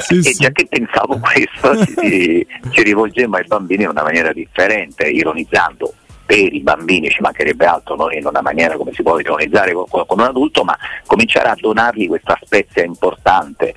sì, 0.01 0.17
e 0.17 0.33
già 0.33 0.49
che 0.49 0.67
pensavo 0.67 1.19
questo 1.19 1.85
ci, 2.01 2.45
ci 2.71 2.83
rivolgemmo 2.83 3.37
ai 3.37 3.45
bambini 3.47 3.83
in 3.83 3.89
una 3.89 4.03
maniera 4.03 4.33
differente 4.33 4.56
differente, 4.57 5.07
ironizzando 5.07 5.93
per 6.25 6.53
i 6.53 6.61
bambini, 6.61 7.09
ci 7.09 7.21
mancherebbe 7.21 7.65
altro, 7.65 7.95
non 7.95 8.11
in 8.11 8.25
una 8.25 8.41
maniera 8.41 8.75
come 8.75 8.91
si 8.91 9.01
può 9.01 9.17
ironizzare 9.17 9.71
con, 9.71 9.85
con 9.87 10.19
un 10.19 10.25
adulto, 10.25 10.63
ma 10.63 10.77
cominciare 11.05 11.49
a 11.49 11.55
donargli 11.57 12.07
questa 12.07 12.37
spezia 12.43 12.83
importante 12.83 13.73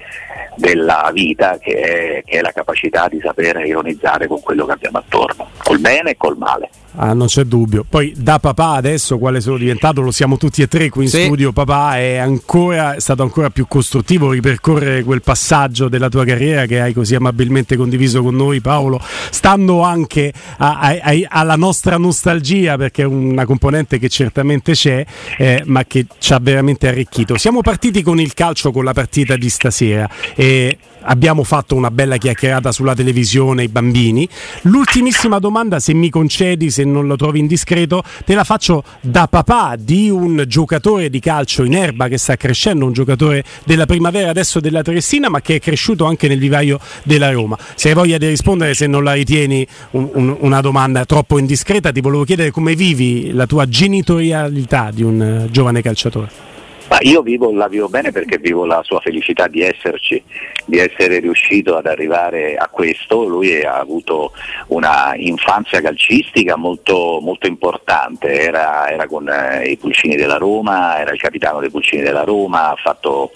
della 0.56 1.10
vita 1.12 1.58
che 1.58 1.74
è, 2.18 2.22
che 2.24 2.38
è 2.38 2.40
la 2.40 2.50
capacità 2.50 3.06
di 3.08 3.20
saper 3.22 3.64
ironizzare 3.64 4.26
con 4.26 4.40
quello 4.40 4.66
che 4.66 4.72
abbiamo 4.72 4.98
attorno, 4.98 5.50
col 5.62 5.78
bene 5.78 6.10
e 6.10 6.16
col 6.16 6.36
male. 6.36 6.70
Ah, 6.96 7.12
non 7.12 7.28
c'è 7.28 7.44
dubbio. 7.44 7.84
Poi 7.88 8.12
da 8.16 8.38
papà 8.38 8.70
adesso 8.70 9.18
quale 9.18 9.40
sono 9.40 9.56
diventato, 9.56 10.00
lo 10.00 10.10
siamo 10.10 10.36
tutti 10.36 10.62
e 10.62 10.68
tre 10.68 10.88
qui 10.88 11.04
in 11.04 11.10
sì. 11.10 11.24
studio, 11.24 11.52
papà 11.52 11.98
è, 11.98 12.16
ancora, 12.16 12.94
è 12.94 13.00
stato 13.00 13.22
ancora 13.22 13.50
più 13.50 13.66
costruttivo 13.68 14.32
ripercorrere 14.32 15.02
quel 15.04 15.22
passaggio 15.22 15.88
della 15.88 16.08
tua 16.08 16.24
carriera 16.24 16.66
che 16.66 16.80
hai 16.80 16.92
così 16.92 17.14
amabilmente 17.14 17.76
condiviso 17.76 18.22
con 18.22 18.34
noi 18.34 18.60
Paolo, 18.60 19.00
stando 19.30 19.82
anche 19.82 20.32
a, 20.58 20.78
a, 20.78 20.98
a, 21.00 21.12
alla 21.28 21.56
nostra 21.56 21.96
nostalgia 21.96 22.76
perché 22.76 23.02
è 23.02 23.06
una 23.06 23.44
componente 23.44 23.98
che 23.98 24.08
certamente 24.08 24.72
c'è 24.72 25.04
eh, 25.38 25.62
ma 25.66 25.84
che 25.84 26.06
ci 26.18 26.32
ha 26.32 26.38
veramente 26.40 26.88
arricchito. 26.88 27.36
Siamo 27.38 27.60
partiti 27.60 28.02
con 28.02 28.18
il 28.18 28.34
calcio 28.34 28.72
con 28.72 28.84
la 28.84 28.92
partita 28.92 29.36
di 29.36 29.48
stasera 29.48 30.08
e 30.34 30.76
abbiamo 31.02 31.44
fatto 31.44 31.74
una 31.74 31.90
bella 31.90 32.16
chiacchierata 32.16 32.72
sulla 32.72 32.94
televisione, 32.94 33.64
i 33.64 33.68
bambini. 33.68 34.28
L'ultimissima 34.62 35.38
domanda, 35.38 35.80
se 35.80 35.94
mi 35.94 36.10
concedi, 36.10 36.70
se 36.70 36.84
non 36.84 37.06
lo 37.06 37.16
trovi 37.16 37.38
indiscreto, 37.38 38.02
te 38.24 38.34
la 38.34 38.44
faccio 38.44 38.82
da 39.00 39.26
papà 39.26 39.76
di 39.78 40.10
un 40.10 40.44
giocatore 40.46 41.10
di 41.10 41.20
calcio 41.20 41.64
in 41.64 41.74
erba 41.74 42.08
che 42.08 42.18
sta 42.18 42.36
crescendo, 42.36 42.84
un 42.84 42.92
giocatore 42.92 43.44
della 43.64 43.86
primavera 43.86 44.30
adesso 44.30 44.60
della 44.60 44.82
Trestina, 44.82 45.28
ma 45.28 45.40
che 45.40 45.56
è 45.56 45.60
cresciuto 45.60 46.04
anche 46.04 46.28
nel 46.28 46.38
vivaio 46.38 46.78
della 47.02 47.30
Roma. 47.30 47.56
Se 47.74 47.88
hai 47.88 47.94
voglia 47.94 48.18
di 48.18 48.28
rispondere, 48.28 48.74
se 48.74 48.86
non 48.86 49.04
la 49.04 49.12
ritieni 49.12 49.66
un, 49.92 50.10
un, 50.14 50.36
una 50.40 50.60
domanda 50.60 51.04
troppo 51.04 51.38
indiscreta, 51.38 51.92
ti 51.92 52.00
volevo 52.00 52.24
chiedere 52.24 52.50
come 52.50 52.74
vivi 52.74 53.32
la 53.32 53.46
tua 53.46 53.68
genitorialità 53.68 54.90
di 54.92 55.02
un 55.02 55.44
uh, 55.46 55.50
giovane 55.50 55.82
calciatore. 55.82 56.49
Ma 56.90 56.98
io 57.02 57.22
vivo, 57.22 57.52
la 57.52 57.68
vivo 57.68 57.88
bene 57.88 58.10
perché 58.10 58.38
vivo 58.38 58.64
la 58.66 58.82
sua 58.82 58.98
felicità 58.98 59.46
di 59.46 59.62
esserci, 59.62 60.20
di 60.64 60.78
essere 60.78 61.20
riuscito 61.20 61.76
ad 61.76 61.86
arrivare 61.86 62.56
a 62.56 62.66
questo. 62.66 63.28
Lui 63.28 63.62
ha 63.62 63.78
avuto 63.78 64.32
una 64.68 65.12
infanzia 65.14 65.80
calcistica 65.80 66.56
molto, 66.56 67.20
molto 67.22 67.46
importante, 67.46 68.40
era, 68.40 68.90
era 68.90 69.06
con 69.06 69.28
eh, 69.28 69.68
i 69.68 69.76
Pulcini 69.76 70.16
della 70.16 70.36
Roma, 70.36 70.98
era 70.98 71.12
il 71.12 71.20
capitano 71.20 71.60
dei 71.60 71.70
Pulcini 71.70 72.02
della 72.02 72.24
Roma, 72.24 72.70
ha 72.70 72.76
fatto, 72.76 73.30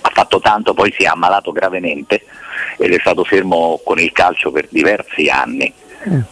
ha 0.00 0.10
fatto 0.12 0.40
tanto, 0.40 0.74
poi 0.74 0.92
si 0.98 1.04
è 1.04 1.06
ammalato 1.06 1.52
gravemente 1.52 2.24
ed 2.78 2.92
è 2.92 2.98
stato 2.98 3.22
fermo 3.22 3.80
con 3.84 4.00
il 4.00 4.10
calcio 4.10 4.50
per 4.50 4.66
diversi 4.68 5.28
anni 5.28 5.72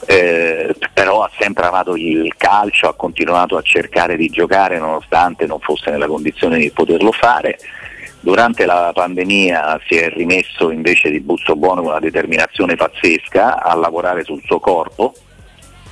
eh, 0.07 0.75
però 0.93 1.23
ha 1.23 1.31
sempre 1.39 1.67
amato 1.67 1.97
il 1.97 2.35
calcio, 2.37 2.89
ha 2.89 2.95
continuato 2.95 3.57
a 3.57 3.63
cercare 3.63 4.17
di 4.17 4.29
giocare 4.29 4.79
nonostante 4.79 5.47
non 5.47 5.61
fosse 5.61 5.91
nella 5.91 6.07
condizione 6.07 6.59
di 6.59 6.71
poterlo 6.71 7.13
fare. 7.13 7.59
Durante 8.23 8.67
la 8.67 8.91
pandemia 8.93 9.81
si 9.87 9.97
è 9.97 10.11
rimesso 10.11 10.71
invece 10.71 11.11
di 11.11 11.21
busto 11.21 11.57
buono 11.57 11.81
con 11.81 11.91
una 11.91 12.01
determinazione 12.01 12.77
pazzesca 12.77 13.63
a 13.63 13.75
lavorare 13.75 14.25
sul 14.25 14.43
suo 14.45 14.61
corpo, 14.61 15.15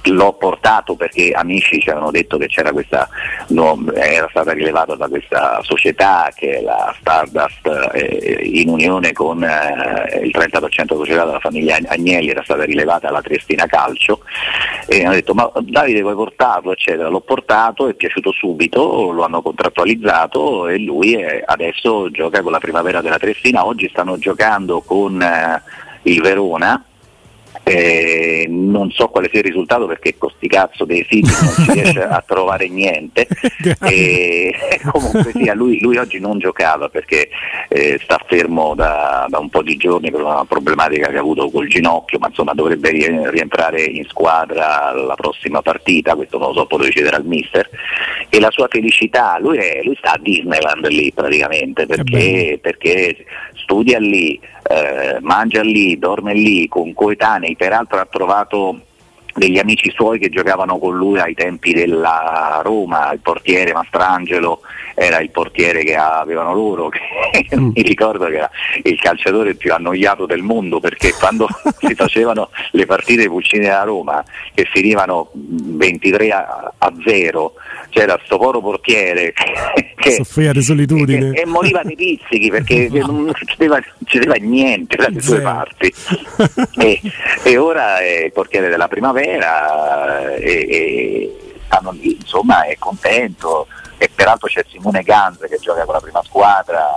l'ho 0.09 0.33
portato 0.33 0.94
perché 0.94 1.31
amici 1.31 1.81
ci 1.81 1.90
avevano 1.90 2.11
detto 2.11 2.37
che 2.37 2.47
c'era 2.47 2.73
questa, 2.73 3.09
no, 3.49 3.79
era 3.94 4.27
stata 4.31 4.53
rilevata 4.53 4.94
da 4.94 5.09
questa 5.09 5.61
società 5.62 6.31
che 6.35 6.59
è 6.59 6.61
la 6.62 6.94
Stardust 6.99 7.90
eh, 7.94 8.40
in 8.42 8.68
unione 8.68 9.12
con 9.12 9.42
eh, 9.42 10.21
il 10.23 10.31
30% 10.35 10.59
della 10.59 10.85
società 10.85 11.25
della 11.25 11.40
famiglia 11.40 11.79
Agnelli 11.87 12.31
era 12.31 12.42
stata 12.42 12.64
rilevata 12.64 13.09
alla 13.09 13.23
Triestina 13.23 13.66
Calcio 13.66 14.21
e 14.87 15.05
hanno 15.05 15.14
detto 15.14 15.35
ma 15.35 15.51
Davide 15.61 16.03
vuoi 16.03 16.14
portarlo? 16.14 16.73
eccetera, 16.73 17.09
l'ho 17.09 17.21
portato, 17.21 17.88
è 17.88 17.94
piaciuto 17.94 18.33
subito, 18.33 19.11
lo 19.11 19.25
hanno 19.25 19.42
contrattualizzato 19.42 20.68
e 20.68 20.79
lui 20.79 21.14
è, 21.14 21.42
adesso 21.44 22.11
gioca 22.11 22.42
con 22.42 22.53
la 22.53 22.59
primavera 22.59 23.01
della 23.01 23.18
Triestina, 23.18 23.66
oggi 23.66 23.88
stanno 23.88 24.16
giocando 24.18 24.81
con 24.81 25.21
eh, 25.21 25.62
il 26.03 26.21
Verona 26.21 26.83
eh, 27.68 28.46
non 28.48 28.90
so 28.90 29.09
quale 29.09 29.28
sia 29.31 29.40
il 29.40 29.46
risultato 29.46 29.87
perché 29.87 30.16
con 30.16 30.31
sti 30.31 30.48
cazzo 30.48 30.85
dei 30.85 31.07
siti 31.09 31.31
non 31.31 31.52
si 31.52 31.72
riesce 31.72 32.02
a 32.02 32.22
trovare 32.26 32.68
niente. 32.68 33.26
E, 33.81 34.54
comunque 34.90 35.33
sia 35.33 35.54
lui, 35.54 35.81
lui, 35.81 35.96
oggi 35.96 36.18
non 36.18 36.38
giocava 36.38 36.88
perché 36.88 37.28
eh, 37.68 37.98
sta 38.02 38.20
fermo 38.26 38.74
da, 38.74 39.26
da, 39.28 39.38
un 39.38 39.48
po' 39.48 39.62
di 39.62 39.76
giorni 39.76 40.11
per 40.11 40.22
una 40.22 40.44
problematica 40.44 41.09
che 41.09 41.16
ha 41.16 41.20
avuto 41.20 41.50
col 41.50 41.68
ginocchio 41.68 42.18
ma 42.18 42.28
insomma 42.28 42.54
dovrebbe 42.54 42.90
rientrare 43.31 43.83
in 43.83 44.04
squadra 44.07 44.92
la 44.92 45.14
prossima 45.14 45.62
partita 45.62 46.14
questo 46.14 46.38
non 46.38 46.48
lo 46.48 46.54
so 46.54 46.66
poi 46.66 46.78
lo 46.78 46.85
deciderà 46.85 47.18
il 47.18 47.24
mister. 47.24 47.68
E 48.28 48.40
la 48.40 48.50
sua 48.50 48.68
felicità 48.68 49.38
lui, 49.38 49.59
è, 49.59 49.81
lui 49.83 49.96
sta 49.96 50.12
a 50.12 50.18
Disneyland 50.20 50.87
lì 50.88 51.12
praticamente 51.12 51.87
perché, 51.87 52.59
perché 52.61 53.24
studia 53.54 53.98
lì 53.98 54.40
eh, 54.68 55.18
mangia 55.20 55.62
lì, 55.62 55.98
dorme 55.98 56.35
lì 56.35 56.68
con 56.68 56.92
coetanei, 56.92 57.57
peraltro 57.57 57.98
ha 57.98 58.07
trovato 58.11 58.81
degli 59.38 59.59
amici 59.59 59.90
suoi 59.90 60.18
che 60.18 60.29
giocavano 60.29 60.79
con 60.79 60.96
lui 60.96 61.18
ai 61.18 61.35
tempi 61.35 61.72
della 61.72 62.61
Roma, 62.62 63.12
il 63.12 63.20
portiere 63.20 63.72
Mastrangelo 63.72 64.61
era 64.94 65.20
il 65.20 65.31
portiere 65.31 65.85
che 65.85 65.94
avevano 65.94 66.53
loro, 66.53 66.88
che 67.31 67.57
mm. 67.57 67.70
mi 67.74 67.83
ricordo 67.83 68.27
che 68.27 68.37
era 68.37 68.51
il 68.83 68.98
calciatore 69.01 69.55
più 69.55 69.72
annoiato 69.72 70.27
del 70.27 70.42
mondo 70.42 70.81
perché 70.81 71.12
quando 71.12 71.46
si 71.79 71.94
facevano 71.94 72.51
le 72.72 72.85
partite 72.85 73.29
Pulcini 73.29 73.64
della 73.64 73.85
Roma 73.85 74.24
che 74.53 74.66
finivano 74.70 75.31
23 75.33 76.31
a, 76.31 76.72
a 76.77 76.92
0 77.05 77.53
c'era 77.90 78.20
sto 78.24 78.37
poro 78.38 78.61
portiere 78.61 79.33
che 79.98 80.12
soffriva 80.12 80.53
di 80.53 80.62
solitudine. 80.62 81.31
e, 81.33 81.40
e 81.42 81.46
moriva 81.46 81.83
di 81.83 81.94
pizzichi 81.94 82.51
perché 82.51 82.88
non 82.92 83.31
succedeva, 83.35 84.35
niente 84.40 84.96
dalle 84.96 85.20
sue 85.20 85.40
parti. 85.40 85.92
E, 86.79 87.01
e, 87.44 87.57
ora 87.57 87.98
è 87.98 88.24
il 88.24 88.33
portiere 88.33 88.68
della 88.68 88.88
primavera 88.88 89.28
e, 89.37 90.67
e 90.71 91.61
stanno 91.67 91.91
lì, 91.93 92.14
insomma 92.14 92.64
è 92.64 92.77
contento 92.79 93.67
e 93.99 94.09
peraltro 94.14 94.49
c'è 94.49 94.64
Simone 94.69 95.03
Ganz 95.03 95.38
che 95.41 95.59
gioca 95.61 95.85
con 95.85 95.95
la 95.95 96.01
prima 96.01 96.23
squadra 96.25 96.88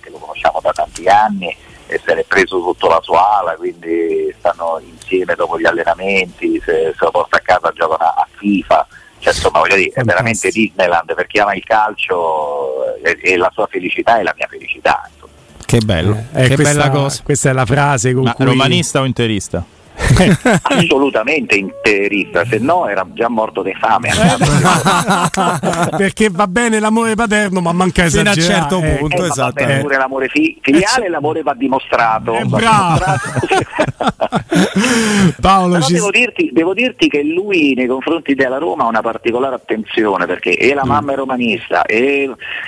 che 0.00 0.10
lo 0.10 0.18
conosciamo 0.18 0.60
da 0.62 0.72
tanti 0.72 1.06
anni 1.06 1.54
e 1.86 2.00
se 2.04 2.14
l'è 2.14 2.24
preso 2.24 2.60
sotto 2.60 2.88
la 2.88 3.00
sua 3.02 3.38
ala 3.38 3.54
quindi 3.56 4.32
stanno 4.38 4.80
insieme 4.84 5.34
dopo 5.34 5.58
gli 5.58 5.66
allenamenti 5.66 6.60
se, 6.64 6.94
se 6.96 7.04
lo 7.04 7.10
porta 7.10 7.38
a 7.38 7.40
casa 7.40 7.72
giocano 7.72 8.04
a, 8.04 8.14
a 8.14 8.28
FIFA 8.36 8.86
cioè, 9.20 9.34
insomma, 9.34 9.58
voglio 9.58 9.76
dire, 9.76 9.90
è 9.92 10.02
veramente 10.02 10.48
Disneyland 10.48 11.14
per 11.14 11.26
chi 11.26 11.38
ama 11.38 11.54
il 11.54 11.62
calcio 11.62 12.96
e, 13.02 13.18
e 13.22 13.36
la 13.36 13.50
sua 13.52 13.66
felicità 13.66 14.18
è 14.18 14.22
la 14.22 14.32
mia 14.34 14.46
felicità. 14.48 15.08
Insomma. 15.12 15.32
Che 15.62 15.78
bello, 15.84 16.24
eh, 16.32 16.48
che 16.48 16.54
questa, 16.54 16.74
bella 16.74 16.90
cosa. 16.90 17.22
Questa 17.22 17.50
è 17.50 17.52
la 17.52 17.66
frase 17.66 18.14
con 18.14 18.22
Ma 18.22 18.34
cui... 18.34 18.46
romanista 18.46 19.00
o 19.00 19.04
interista? 19.04 19.62
assolutamente 20.62 21.54
interista, 21.56 22.44
se 22.44 22.58
no 22.58 22.86
era 22.88 23.06
già 23.12 23.28
morto 23.28 23.62
di 23.62 23.74
fame. 23.78 24.10
Perché 25.96 26.28
va 26.30 26.46
bene 26.46 26.78
l'amore 26.80 27.14
paterno, 27.14 27.60
ma 27.60 27.72
manca 27.72 28.04
Fino 28.08 28.30
a 28.30 28.32
un 28.34 28.40
certo 28.40 28.80
eh. 28.82 28.96
punto. 28.98 29.16
Eh, 29.16 29.20
ma 29.20 29.26
va 29.26 29.32
esatto, 29.32 29.52
bene 29.54 29.76
eh. 29.78 29.80
pure 29.80 29.96
l'amore 29.96 30.28
fi- 30.28 30.58
filiale, 30.60 31.08
l'amore 31.08 31.42
va 31.42 31.54
dimostrato. 31.54 32.34
Eh, 32.34 32.44
Va 32.46 32.58
dimostrato. 32.58 33.20
Paolo 35.40 35.80
ci 35.82 35.92
devo 35.94 36.10
dirti, 36.10 36.50
devo 36.52 36.74
dirti 36.74 37.08
che 37.08 37.22
lui 37.22 37.74
nei 37.74 37.86
confronti 37.86 38.34
della 38.34 38.58
Roma 38.58 38.84
ha 38.84 38.88
una 38.88 39.00
particolare 39.02 39.54
attenzione 39.54 40.26
perché 40.26 40.56
e 40.56 40.72
Mm. 40.72 40.76
la 40.76 40.84
mamma 40.84 41.12
è 41.12 41.16
romanista, 41.16 41.82
e 41.84 42.22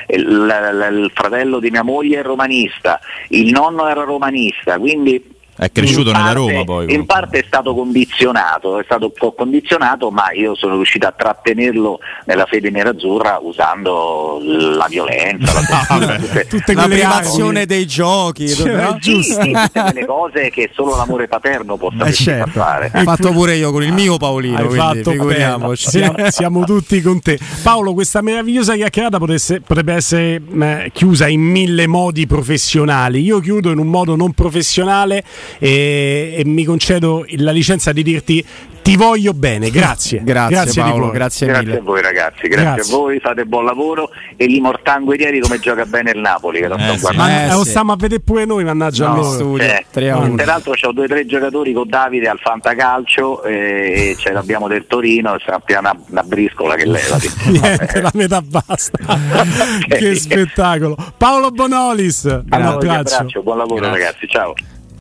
il, 0.09 0.17
il- 0.19 0.89
il 1.03 1.11
fratello 1.15 1.59
di 1.61 1.71
mia 1.71 1.83
moglie 1.83 2.21
è 2.21 2.23
romanista, 2.23 3.01
il 3.29 3.51
nonno 3.53 3.87
era 3.89 4.03
romanista, 4.05 4.79
quindi 4.79 5.41
È 5.55 5.71
cresciuto 5.71 6.09
in 6.11 6.17
nella 6.17 6.33
parte- 6.33 6.39
Roma 6.39 6.65
poi. 6.65 6.83
In 6.85 6.89
comunque. 6.89 7.05
parte 7.15 7.39
è 7.41 7.45
stato 7.47 7.75
condizionato, 7.75 8.79
è 8.81 8.85
stato 8.85 9.05
un 9.07 9.13
po' 9.13 9.33
condizionato, 9.35 10.11
ma 10.11 10.33
io 10.33 10.55
sono 10.55 10.75
riuscito 10.77 11.07
a 11.07 11.13
trattenerlo 11.17 11.99
nella 12.25 12.47
fede 12.47 12.71
nerazzurra 12.71 13.39
usando 13.43 14.41
la 14.43 14.87
violenza, 14.89 15.53
la 15.53 15.61
tortura, 15.87 16.17
tutte, 16.17 16.47
tutte 16.47 16.75
La 16.75 16.85
privazione 16.89 17.67
dei 17.67 17.87
giochi. 17.87 18.49
Cioè, 18.49 18.75
no? 18.83 18.99
sì, 19.01 19.13
giusto. 19.13 19.43
sì, 19.43 19.51
tutte 19.53 19.81
quelle 19.83 20.07
cose 20.07 20.51
che 20.51 20.71
solo 20.75 20.97
l'amore 20.97 21.29
paterno 21.29 21.77
può 21.77 21.91
Eh, 22.05 22.13
certo. 22.13 22.51
fare. 22.51 22.91
Ho 22.95 23.03
fatto 23.03 23.31
pure 23.31 23.55
io 23.55 23.71
con 23.73 23.83
il 23.83 23.93
mio 23.93 24.17
Paolino, 24.17 24.57
Hai 24.57 24.63
quindi 24.65 24.79
fatto 24.79 25.11
figuriamoci. 25.11 25.89
Siamo, 25.91 26.31
siamo 26.31 26.65
tutti 26.65 27.01
con 27.03 27.21
te. 27.21 27.39
Paolo, 27.63 27.93
questa 27.93 28.21
meravigliosa 28.23 28.75
chiacchierata 28.75 29.19
potesse- 29.19 29.61
potrebbe 29.61 29.93
essere 29.95 30.41
eh, 30.61 30.91
chiusa 30.93 31.29
in 31.29 31.41
mille 31.43 31.87
modi 31.87 32.27
professionali. 32.27 33.21
Io 33.21 33.39
chiudo 33.41 33.71
in 33.71 33.79
un 33.79 33.89
modo 33.89 34.17
non 34.17 34.33
professionale 34.33 35.23
e, 35.59 36.35
e 36.39 36.43
mi 36.45 36.65
concedo 36.65 37.25
la 37.37 37.51
licenza 37.53 37.93
di 37.93 38.03
dirti 38.03 38.45
ti 38.83 38.97
voglio 38.97 39.33
bene. 39.33 39.71
Grazie. 39.71 40.23
Grazie, 40.27 40.65
di 40.83 40.89
Paolo, 40.89 41.11
grazie, 41.11 41.47
Grazie 41.47 41.67
mille. 41.67 41.79
a 41.79 41.83
voi 41.83 42.03
ragazzi, 42.03 42.49
grazie, 42.49 42.75
Grazie. 42.75 42.93
a 42.95 42.97
voi, 42.99 43.21
fate 43.21 43.45
buon 43.45 43.65
lavoro 43.65 44.11
e 44.37 44.47
li 44.47 44.59
mortanguerieri 44.61 45.39
come 45.39 45.61
gioca 45.61 45.85
bene 45.87 46.11
il 46.11 46.19
Napoli 46.19 46.59
che 46.61 46.67
lo 46.67 46.77
Eh, 46.77 46.81
sto 46.83 46.93
sì. 46.95 47.01
guardando. 47.01 47.33
Ma 47.33 47.45
Eh, 47.45 47.53
lo 47.53 47.63
sì. 47.63 47.69
stiamo 47.71 47.93
a 47.93 47.97
vedere 47.97 48.21
pure 48.21 48.45
noi, 48.45 48.65
mannaggia 48.65 49.07
No, 49.07 49.21
a 49.21 49.33
studio, 49.33 49.63
Eh, 49.65 49.85
3 49.89 50.11
a 50.11 50.17
1. 50.19 50.35
Peraltro 50.35 50.73
ho 50.81 50.93
due 50.93 51.05
o 51.05 51.09
tre 51.09 51.25
giocatori 51.27 51.73
con 51.73 51.89
Davide 51.89 52.27
al 52.29 52.39
Fantacalcio 52.41 53.45
eh, 53.45 53.53
e 54.11 54.17
ce 54.19 54.33
l'abbiamo 54.33 54.67
del 54.67 54.85
Torino, 54.89 55.37
c'è 55.37 55.79
una, 55.79 55.97
una 56.11 56.23
briscola 56.25 56.75
che 56.75 56.85
leva. 56.87 57.19
Niente, 57.47 58.01
la 58.01 58.11
metà 58.15 58.43
basta. 58.43 58.99
che 59.87 60.15
spettacolo. 60.17 60.97
Paolo 61.17 61.51
Bonolis, 61.53 62.25
un 62.25 62.45
Allora, 62.49 62.79
vi 62.79 62.89
abbraccio. 62.89 63.15
abbraccio, 63.15 63.43
buon 63.43 63.59
lavoro 63.59 63.81
Grazie. 63.81 63.99
ragazzi, 63.99 64.27
ciao. 64.29 64.55